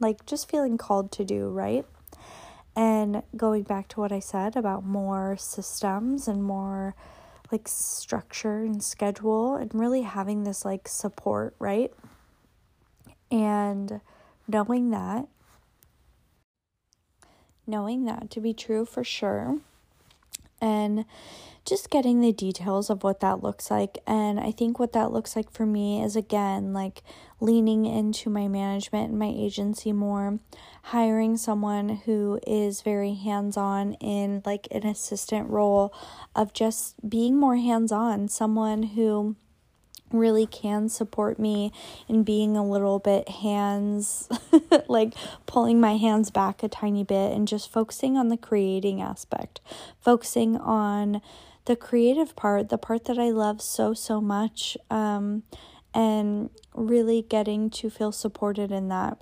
like, 0.00 0.26
just 0.26 0.50
feeling 0.50 0.76
called 0.76 1.12
to 1.12 1.24
do, 1.24 1.48
right? 1.48 1.86
And 2.74 3.22
going 3.36 3.64
back 3.64 3.88
to 3.88 4.00
what 4.00 4.12
I 4.12 4.20
said 4.20 4.56
about 4.56 4.84
more 4.84 5.36
systems 5.36 6.26
and 6.26 6.42
more 6.42 6.94
like 7.50 7.68
structure 7.68 8.60
and 8.60 8.82
schedule 8.82 9.56
and 9.56 9.74
really 9.74 10.02
having 10.02 10.44
this 10.44 10.64
like 10.64 10.88
support, 10.88 11.54
right? 11.58 11.92
And 13.30 14.00
knowing 14.48 14.90
that, 14.90 15.28
knowing 17.66 18.04
that 18.06 18.30
to 18.30 18.40
be 18.40 18.54
true 18.54 18.86
for 18.86 19.04
sure, 19.04 19.58
and 20.62 21.04
just 21.64 21.90
getting 21.90 22.20
the 22.20 22.32
details 22.32 22.90
of 22.90 23.04
what 23.04 23.20
that 23.20 23.42
looks 23.42 23.70
like. 23.70 23.98
And 24.06 24.40
I 24.40 24.50
think 24.50 24.78
what 24.78 24.92
that 24.94 25.12
looks 25.12 25.36
like 25.36 25.50
for 25.50 25.66
me 25.66 26.02
is 26.02 26.16
again, 26.16 26.72
like 26.72 27.02
leaning 27.40 27.84
into 27.84 28.30
my 28.30 28.48
management 28.48 29.10
and 29.10 29.18
my 29.18 29.32
agency 29.34 29.92
more, 29.92 30.38
hiring 30.84 31.36
someone 31.36 31.88
who 32.04 32.40
is 32.46 32.82
very 32.82 33.14
hands 33.14 33.56
on 33.56 33.94
in 33.94 34.42
like 34.44 34.66
an 34.70 34.86
assistant 34.86 35.50
role 35.50 35.94
of 36.34 36.52
just 36.52 37.08
being 37.08 37.36
more 37.36 37.56
hands 37.56 37.92
on, 37.92 38.28
someone 38.28 38.82
who 38.82 39.36
really 40.12 40.46
can 40.46 40.88
support 40.88 41.38
me 41.38 41.72
in 42.08 42.22
being 42.22 42.56
a 42.56 42.64
little 42.64 42.98
bit 42.98 43.28
hands 43.28 44.28
like 44.88 45.14
pulling 45.46 45.80
my 45.80 45.96
hands 45.96 46.30
back 46.30 46.62
a 46.62 46.68
tiny 46.68 47.04
bit 47.04 47.32
and 47.32 47.48
just 47.48 47.70
focusing 47.70 48.16
on 48.16 48.28
the 48.28 48.36
creating 48.36 49.00
aspect 49.00 49.60
focusing 50.00 50.56
on 50.56 51.20
the 51.64 51.76
creative 51.76 52.34
part, 52.34 52.68
the 52.68 52.78
part 52.78 53.04
that 53.04 53.18
I 53.18 53.30
love 53.30 53.62
so, 53.62 53.94
so 53.94 54.20
much, 54.20 54.76
um, 54.90 55.44
and 55.94 56.50
really 56.74 57.22
getting 57.22 57.70
to 57.70 57.90
feel 57.90 58.12
supported 58.12 58.72
in 58.72 58.88
that. 58.88 59.18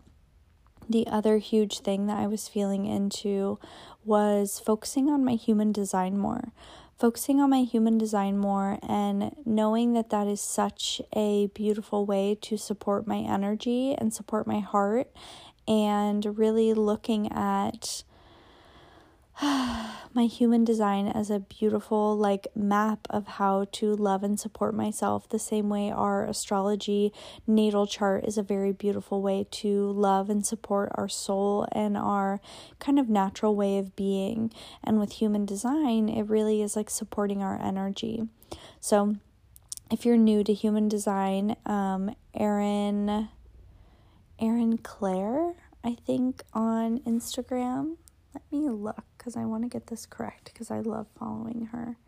The 0.88 1.06
other 1.06 1.38
huge 1.38 1.80
thing 1.80 2.06
that 2.06 2.18
I 2.18 2.26
was 2.26 2.48
feeling 2.48 2.86
into 2.86 3.58
was 4.04 4.58
focusing 4.58 5.08
on 5.08 5.24
my 5.24 5.34
human 5.34 5.72
design 5.72 6.18
more 6.18 6.52
focusing 7.00 7.40
on 7.40 7.48
my 7.48 7.62
human 7.62 7.96
design 7.96 8.36
more 8.36 8.78
and 8.86 9.34
knowing 9.46 9.94
that 9.94 10.10
that 10.10 10.26
is 10.26 10.38
such 10.40 11.00
a 11.16 11.46
beautiful 11.54 12.04
way 12.04 12.36
to 12.42 12.58
support 12.58 13.06
my 13.06 13.16
energy 13.16 13.94
and 13.96 14.12
support 14.12 14.46
my 14.46 14.60
heart 14.60 15.10
and 15.66 16.38
really 16.38 16.74
looking 16.74 17.32
at 17.32 18.04
my 20.12 20.24
human 20.24 20.64
design 20.64 21.06
as 21.06 21.30
a 21.30 21.38
beautiful 21.38 22.16
like 22.16 22.48
map 22.54 23.06
of 23.10 23.26
how 23.26 23.66
to 23.70 23.94
love 23.94 24.24
and 24.24 24.40
support 24.40 24.74
myself 24.74 25.28
the 25.28 25.38
same 25.38 25.68
way 25.68 25.90
our 25.90 26.24
astrology 26.24 27.12
natal 27.46 27.86
chart 27.86 28.24
is 28.24 28.36
a 28.36 28.42
very 28.42 28.72
beautiful 28.72 29.22
way 29.22 29.46
to 29.50 29.92
love 29.92 30.28
and 30.28 30.44
support 30.44 30.90
our 30.94 31.08
soul 31.08 31.66
and 31.72 31.96
our 31.96 32.40
kind 32.80 32.98
of 32.98 33.08
natural 33.08 33.54
way 33.54 33.78
of 33.78 33.94
being. 33.94 34.52
And 34.82 34.98
with 34.98 35.12
human 35.12 35.44
design 35.44 36.08
it 36.08 36.28
really 36.28 36.60
is 36.60 36.74
like 36.74 36.90
supporting 36.90 37.42
our 37.42 37.60
energy. 37.62 38.22
So 38.80 39.16
if 39.92 40.04
you're 40.04 40.16
new 40.16 40.42
to 40.44 40.52
human 40.52 40.88
design 40.88 41.56
um 41.66 42.14
Erin 42.34 43.28
Erin 44.40 44.78
Claire 44.78 45.54
I 45.84 45.94
think 45.94 46.42
on 46.52 46.98
Instagram 47.00 47.96
let 48.34 48.42
me 48.50 48.68
look 48.68 49.04
because 49.20 49.36
I 49.36 49.44
want 49.44 49.64
to 49.64 49.68
get 49.68 49.88
this 49.88 50.06
correct 50.06 50.50
because 50.50 50.70
I 50.70 50.80
love 50.80 51.06
following 51.18 51.68
her. 51.72 51.98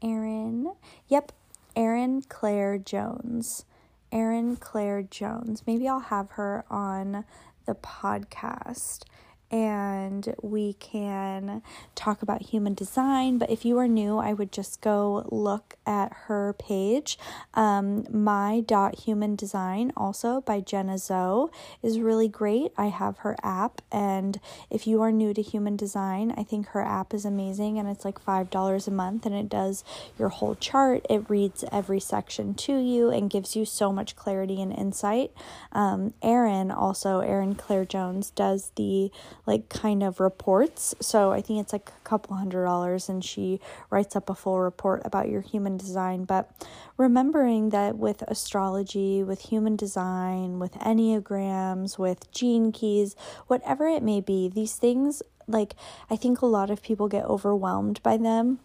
Erin, 0.00 0.72
yep, 1.08 1.32
Erin 1.74 2.22
Claire 2.22 2.78
Jones. 2.78 3.64
Erin 4.12 4.54
Claire 4.54 5.02
Jones. 5.02 5.64
Maybe 5.66 5.88
I'll 5.88 5.98
have 5.98 6.30
her 6.32 6.64
on 6.70 7.24
the 7.66 7.74
podcast 7.74 9.02
and 9.50 10.34
we 10.42 10.74
can 10.74 11.62
talk 11.94 12.22
about 12.22 12.42
human 12.42 12.74
design. 12.74 13.38
But 13.38 13.50
if 13.50 13.64
you 13.64 13.78
are 13.78 13.88
new, 13.88 14.18
I 14.18 14.32
would 14.32 14.52
just 14.52 14.80
go 14.80 15.26
look 15.30 15.74
at 15.86 16.12
her 16.26 16.54
page. 16.58 17.18
Um, 17.54 18.06
my 18.10 18.60
dot 18.60 19.00
human 19.00 19.36
design, 19.36 19.92
also 19.96 20.40
by 20.40 20.60
Jenna 20.60 20.98
Zoe, 20.98 21.48
is 21.82 22.00
really 22.00 22.28
great. 22.28 22.72
I 22.76 22.86
have 22.86 23.18
her 23.18 23.36
app, 23.42 23.82
and 23.92 24.40
if 24.70 24.86
you 24.86 25.00
are 25.02 25.12
new 25.12 25.32
to 25.34 25.42
human 25.42 25.76
design, 25.76 26.34
I 26.36 26.42
think 26.42 26.68
her 26.68 26.82
app 26.82 27.14
is 27.14 27.24
amazing, 27.24 27.78
and 27.78 27.88
it's 27.88 28.04
like 28.04 28.18
five 28.18 28.50
dollars 28.50 28.88
a 28.88 28.90
month, 28.90 29.26
and 29.26 29.34
it 29.34 29.48
does 29.48 29.84
your 30.18 30.28
whole 30.28 30.54
chart. 30.56 31.06
It 31.08 31.30
reads 31.30 31.64
every 31.70 32.00
section 32.00 32.54
to 32.54 32.78
you 32.78 33.10
and 33.10 33.30
gives 33.30 33.54
you 33.54 33.64
so 33.64 33.92
much 33.92 34.16
clarity 34.16 34.60
and 34.60 34.72
insight. 34.72 35.30
Um, 35.72 36.14
Erin 36.22 36.70
also, 36.70 37.20
Erin 37.20 37.54
Claire 37.54 37.84
Jones, 37.84 38.30
does 38.30 38.72
the 38.76 39.10
like 39.46 39.68
kind 39.68 40.02
of 40.02 40.20
reports. 40.20 40.94
So 41.00 41.32
I 41.32 41.40
think 41.40 41.60
it's 41.60 41.72
like 41.72 41.88
a 41.88 42.08
couple 42.08 42.36
hundred 42.36 42.64
dollars, 42.64 43.08
and 43.08 43.24
she 43.24 43.60
writes 43.90 44.16
up 44.16 44.28
a 44.28 44.34
full 44.34 44.60
report 44.60 45.02
about 45.04 45.28
your 45.28 45.40
human 45.40 45.76
design. 45.76 46.24
But 46.24 46.50
remembering 46.96 47.70
that 47.70 47.96
with 47.96 48.22
astrology, 48.22 49.22
with 49.22 49.42
human 49.42 49.76
design, 49.76 50.58
with 50.58 50.72
enneagrams, 50.72 51.98
with 51.98 52.30
gene 52.32 52.72
keys, 52.72 53.14
whatever 53.46 53.86
it 53.86 54.02
may 54.02 54.20
be, 54.20 54.48
these 54.48 54.74
things 54.74 55.22
like 55.48 55.74
I 56.10 56.16
think 56.16 56.42
a 56.42 56.46
lot 56.46 56.70
of 56.70 56.82
people 56.82 57.08
get 57.08 57.24
overwhelmed 57.24 58.02
by 58.02 58.16
them 58.16 58.58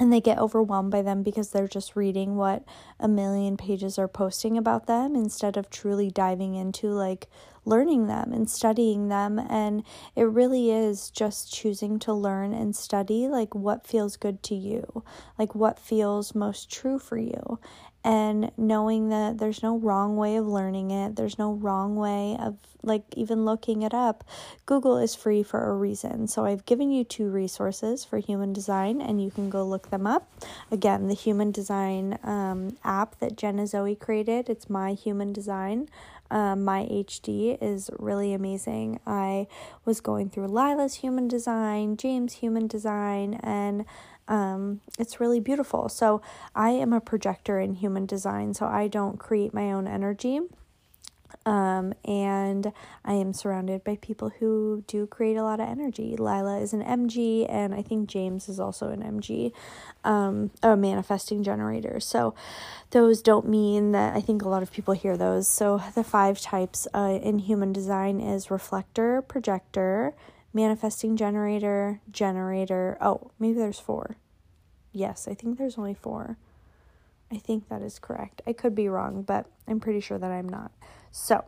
and 0.00 0.12
they 0.12 0.20
get 0.20 0.38
overwhelmed 0.38 0.90
by 0.90 1.02
them 1.02 1.22
because 1.22 1.50
they're 1.50 1.68
just 1.68 1.96
reading 1.96 2.36
what 2.36 2.64
a 3.00 3.08
million 3.08 3.56
pages 3.56 3.98
are 3.98 4.08
posting 4.08 4.56
about 4.56 4.86
them 4.86 5.16
instead 5.16 5.56
of 5.56 5.70
truly 5.70 6.10
diving 6.10 6.54
into 6.54 6.88
like 6.88 7.26
learning 7.68 8.06
them 8.06 8.32
and 8.32 8.48
studying 8.48 9.08
them 9.08 9.38
and 9.38 9.82
it 10.16 10.22
really 10.22 10.70
is 10.70 11.10
just 11.10 11.52
choosing 11.52 11.98
to 11.98 12.12
learn 12.12 12.52
and 12.52 12.74
study 12.74 13.28
like 13.28 13.54
what 13.54 13.86
feels 13.86 14.16
good 14.16 14.42
to 14.42 14.54
you 14.54 15.04
like 15.38 15.54
what 15.54 15.78
feels 15.78 16.34
most 16.34 16.70
true 16.70 16.98
for 16.98 17.18
you 17.18 17.58
and 18.04 18.52
knowing 18.56 19.08
that 19.08 19.38
there's 19.38 19.62
no 19.62 19.76
wrong 19.76 20.16
way 20.16 20.36
of 20.36 20.46
learning 20.46 20.90
it, 20.90 21.16
there's 21.16 21.38
no 21.38 21.52
wrong 21.52 21.96
way 21.96 22.36
of 22.40 22.56
like 22.82 23.02
even 23.16 23.44
looking 23.44 23.82
it 23.82 23.92
up. 23.92 24.24
Google 24.66 24.96
is 24.98 25.14
free 25.14 25.42
for 25.42 25.68
a 25.68 25.74
reason. 25.74 26.28
So 26.28 26.44
I've 26.44 26.64
given 26.64 26.90
you 26.92 27.02
two 27.02 27.28
resources 27.28 28.04
for 28.04 28.18
human 28.18 28.52
design 28.52 29.00
and 29.00 29.22
you 29.22 29.30
can 29.30 29.50
go 29.50 29.64
look 29.64 29.90
them 29.90 30.06
up. 30.06 30.30
Again, 30.70 31.08
the 31.08 31.14
human 31.14 31.50
design 31.50 32.18
um, 32.22 32.76
app 32.84 33.18
that 33.18 33.36
Jenna 33.36 33.66
Zoe 33.66 33.96
created, 33.96 34.48
it's 34.48 34.70
My 34.70 34.92
Human 34.92 35.32
Design. 35.32 35.88
Um, 36.30 36.64
my 36.64 36.84
HD 36.90 37.56
is 37.60 37.90
really 37.98 38.32
amazing. 38.32 39.00
I 39.06 39.46
was 39.84 40.00
going 40.00 40.30
through 40.30 40.48
Lila's 40.48 40.96
human 40.96 41.28
design, 41.28 41.96
James' 41.96 42.34
human 42.34 42.66
design, 42.66 43.34
and 43.42 43.84
um, 44.28 44.80
it's 44.98 45.20
really 45.20 45.40
beautiful. 45.40 45.88
So 45.88 46.20
I 46.54 46.70
am 46.70 46.92
a 46.92 47.00
projector 47.00 47.58
in 47.58 47.74
human 47.74 48.06
design, 48.06 48.54
so 48.54 48.66
I 48.66 48.88
don't 48.88 49.18
create 49.18 49.54
my 49.54 49.72
own 49.72 49.86
energy. 49.86 50.40
Um, 51.46 51.94
and 52.04 52.72
I 53.04 53.14
am 53.14 53.32
surrounded 53.32 53.84
by 53.84 53.96
people 53.96 54.30
who 54.38 54.84
do 54.86 55.06
create 55.06 55.36
a 55.36 55.42
lot 55.42 55.60
of 55.60 55.68
energy. 55.68 56.16
Lila 56.16 56.58
is 56.60 56.72
an 56.72 56.82
MG, 56.82 57.46
and 57.48 57.74
I 57.74 57.82
think 57.82 58.08
James 58.08 58.48
is 58.48 58.60
also 58.60 58.88
an 58.90 59.02
MG, 59.02 59.52
um, 60.04 60.50
a 60.62 60.76
manifesting 60.76 61.42
generator. 61.42 62.00
So, 62.00 62.34
those 62.90 63.22
don't 63.22 63.48
mean 63.48 63.92
that 63.92 64.16
I 64.16 64.20
think 64.20 64.42
a 64.42 64.48
lot 64.48 64.62
of 64.62 64.72
people 64.72 64.94
hear 64.94 65.16
those. 65.16 65.48
So, 65.48 65.82
the 65.94 66.04
five 66.04 66.40
types 66.40 66.86
uh, 66.94 67.18
in 67.22 67.38
human 67.38 67.72
design 67.72 68.20
is 68.20 68.50
reflector, 68.50 69.22
projector, 69.22 70.14
manifesting 70.52 71.16
generator, 71.16 72.00
generator. 72.10 72.98
Oh, 73.00 73.30
maybe 73.38 73.58
there's 73.58 73.80
four. 73.80 74.16
Yes, 74.92 75.28
I 75.28 75.34
think 75.34 75.58
there's 75.58 75.78
only 75.78 75.94
four. 75.94 76.36
I 77.30 77.36
think 77.36 77.68
that 77.68 77.82
is 77.82 77.98
correct. 77.98 78.42
I 78.46 78.52
could 78.52 78.74
be 78.74 78.88
wrong, 78.88 79.22
but 79.22 79.46
I'm 79.66 79.80
pretty 79.80 80.00
sure 80.00 80.18
that 80.18 80.30
I'm 80.30 80.48
not. 80.48 80.72
So, 81.10 81.44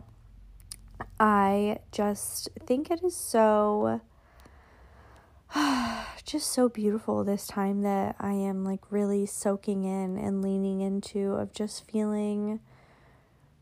I 1.18 1.78
just 1.90 2.48
think 2.66 2.90
it 2.90 3.02
is 3.02 3.16
so 3.16 4.00
just 6.24 6.52
so 6.52 6.68
beautiful 6.68 7.24
this 7.24 7.46
time 7.46 7.82
that 7.82 8.14
I 8.20 8.32
am 8.32 8.64
like 8.64 8.80
really 8.90 9.26
soaking 9.26 9.84
in 9.84 10.16
and 10.16 10.42
leaning 10.42 10.80
into 10.80 11.32
of 11.32 11.52
just 11.52 11.90
feeling 11.90 12.60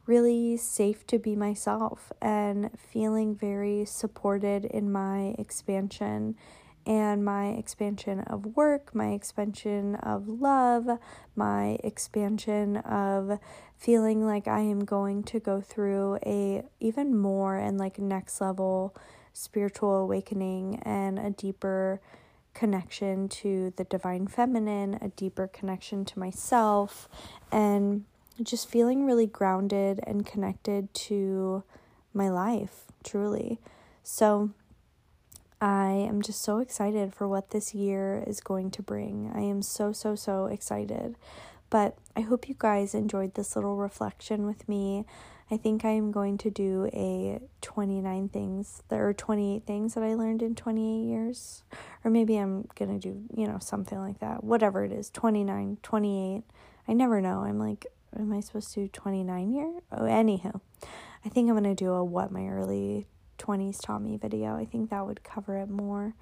really 0.07 0.57
safe 0.57 1.07
to 1.07 1.19
be 1.19 1.37
myself 1.37 2.13
and 2.21 2.71
feeling 2.79 3.35
very 3.35 3.85
supported 3.85 4.65
in 4.65 4.91
my 4.91 5.35
expansion 5.39 6.35
and 6.89 7.23
my 7.23 7.49
expansion 7.49 8.21
of 8.21 8.57
work, 8.57 8.95
my 8.95 9.11
expansion 9.11 9.95
of 9.97 10.27
love, 10.27 10.89
my 11.37 11.79
expansion 11.85 12.79
of 12.79 13.39
feeling 13.77 14.25
like 14.25 14.49
I 14.49 14.61
am 14.61 14.87
going 14.87 15.23
to 15.25 15.39
go 15.39 15.61
through 15.61 16.19
a 16.25 16.65
even 16.81 17.15
more 17.15 17.57
and 17.57 17.77
like 17.77 17.99
next 17.99 18.41
level 18.41 18.97
spiritual 19.35 19.97
awakening 19.97 20.81
and 20.83 21.19
a 21.19 21.31
deeper 21.31 22.01
connection 22.55 23.29
to 23.29 23.73
the 23.77 23.85
divine 23.85 24.27
feminine, 24.27 24.95
a 25.03 25.09
deeper 25.09 25.47
connection 25.47 26.07
to 26.07 26.19
myself 26.19 27.07
and 27.53 28.07
just 28.43 28.67
feeling 28.67 29.05
really 29.05 29.27
grounded 29.27 30.01
and 30.05 30.25
connected 30.25 30.93
to 30.95 31.63
my 32.15 32.31
life, 32.31 32.85
truly. 33.05 33.61
So, 34.03 34.51
I 35.61 35.91
am 35.91 36.23
just 36.23 36.43
so 36.43 36.59
excited 36.59 37.15
for 37.15 37.27
what 37.27 37.51
this 37.51 37.75
year 37.75 38.23
is 38.27 38.41
going 38.41 38.71
to 38.73 38.83
bring. 38.83 39.31
I 39.35 39.41
am 39.41 39.63
so, 39.63 39.93
so, 39.93 40.15
so 40.15 40.47
excited. 40.47 41.17
But 41.71 41.99
I 42.17 42.21
hope 42.21 42.49
you 42.49 42.55
guys 42.57 42.95
enjoyed 42.95 43.35
this 43.35 43.57
little 43.57 43.77
reflection 43.77 44.47
with 44.47 44.69
me. 44.69 45.05
I 45.51 45.57
think 45.57 45.85
I 45.85 45.91
am 45.91 46.13
going 46.13 46.39
to 46.39 46.51
do 46.51 46.91
a 46.93 47.41
29 47.63 48.29
things, 48.29 48.83
there 48.89 49.09
are 49.09 49.15
28 49.15 49.65
things 49.65 49.95
that 49.95 50.05
I 50.05 50.15
learned 50.15 50.43
in 50.43 50.55
28 50.55 51.09
years. 51.09 51.65
Or 52.05 52.11
maybe 52.11 52.37
I'm 52.37 52.69
going 52.75 53.01
to 53.01 53.13
do, 53.13 53.23
you 53.35 53.47
know, 53.47 53.59
something 53.59 53.99
like 53.99 54.21
that. 54.21 54.45
Whatever 54.45 54.85
it 54.85 54.93
is 54.93 55.11
29, 55.11 55.79
28. 55.83 56.43
I 56.87 56.93
never 56.93 57.21
know. 57.21 57.41
I'm 57.41 57.59
like, 57.59 57.87
am 58.19 58.33
I 58.33 58.41
supposed 58.41 58.75
to 58.75 58.83
do 58.83 58.89
29 58.89 59.53
year? 59.53 59.73
Oh, 59.91 60.03
anywho, 60.03 60.61
I 61.25 61.29
think 61.29 61.49
I'm 61.49 61.55
going 61.55 61.65
to 61.65 61.75
do 61.75 61.93
a 61.93 62.05
what 62.05 62.31
my 62.31 62.47
early 62.47 63.07
20s 63.39 63.81
Tommy 63.81 64.17
video. 64.17 64.57
I 64.57 64.65
think 64.65 64.91
that 64.91 65.07
would 65.07 65.23
cover 65.23 65.57
it 65.57 65.69
more. 65.69 66.15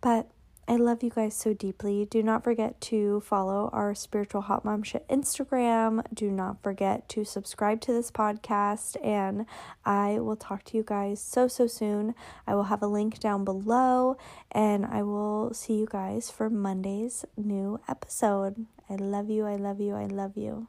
But 0.00 0.30
I 0.70 0.76
love 0.76 1.02
you 1.02 1.10
guys 1.10 1.34
so 1.34 1.52
deeply. 1.52 2.06
Do 2.06 2.22
not 2.22 2.44
forget 2.44 2.80
to 2.82 3.20
follow 3.22 3.70
our 3.72 3.92
Spiritual 3.92 4.42
Hot 4.42 4.64
Mom 4.64 4.84
Shit 4.84 5.04
Instagram. 5.08 6.04
Do 6.14 6.30
not 6.30 6.62
forget 6.62 7.08
to 7.08 7.24
subscribe 7.24 7.80
to 7.80 7.92
this 7.92 8.12
podcast. 8.12 8.96
And 9.04 9.46
I 9.84 10.20
will 10.20 10.36
talk 10.36 10.62
to 10.66 10.76
you 10.76 10.84
guys 10.86 11.20
so, 11.20 11.48
so 11.48 11.66
soon. 11.66 12.14
I 12.46 12.54
will 12.54 12.64
have 12.64 12.82
a 12.82 12.86
link 12.86 13.18
down 13.18 13.44
below. 13.44 14.16
And 14.52 14.86
I 14.86 15.02
will 15.02 15.52
see 15.52 15.74
you 15.74 15.88
guys 15.90 16.30
for 16.30 16.48
Monday's 16.48 17.24
new 17.36 17.80
episode. 17.88 18.66
I 18.88 18.94
love 18.94 19.28
you. 19.28 19.46
I 19.46 19.56
love 19.56 19.80
you. 19.80 19.96
I 19.96 20.06
love 20.06 20.36
you. 20.36 20.68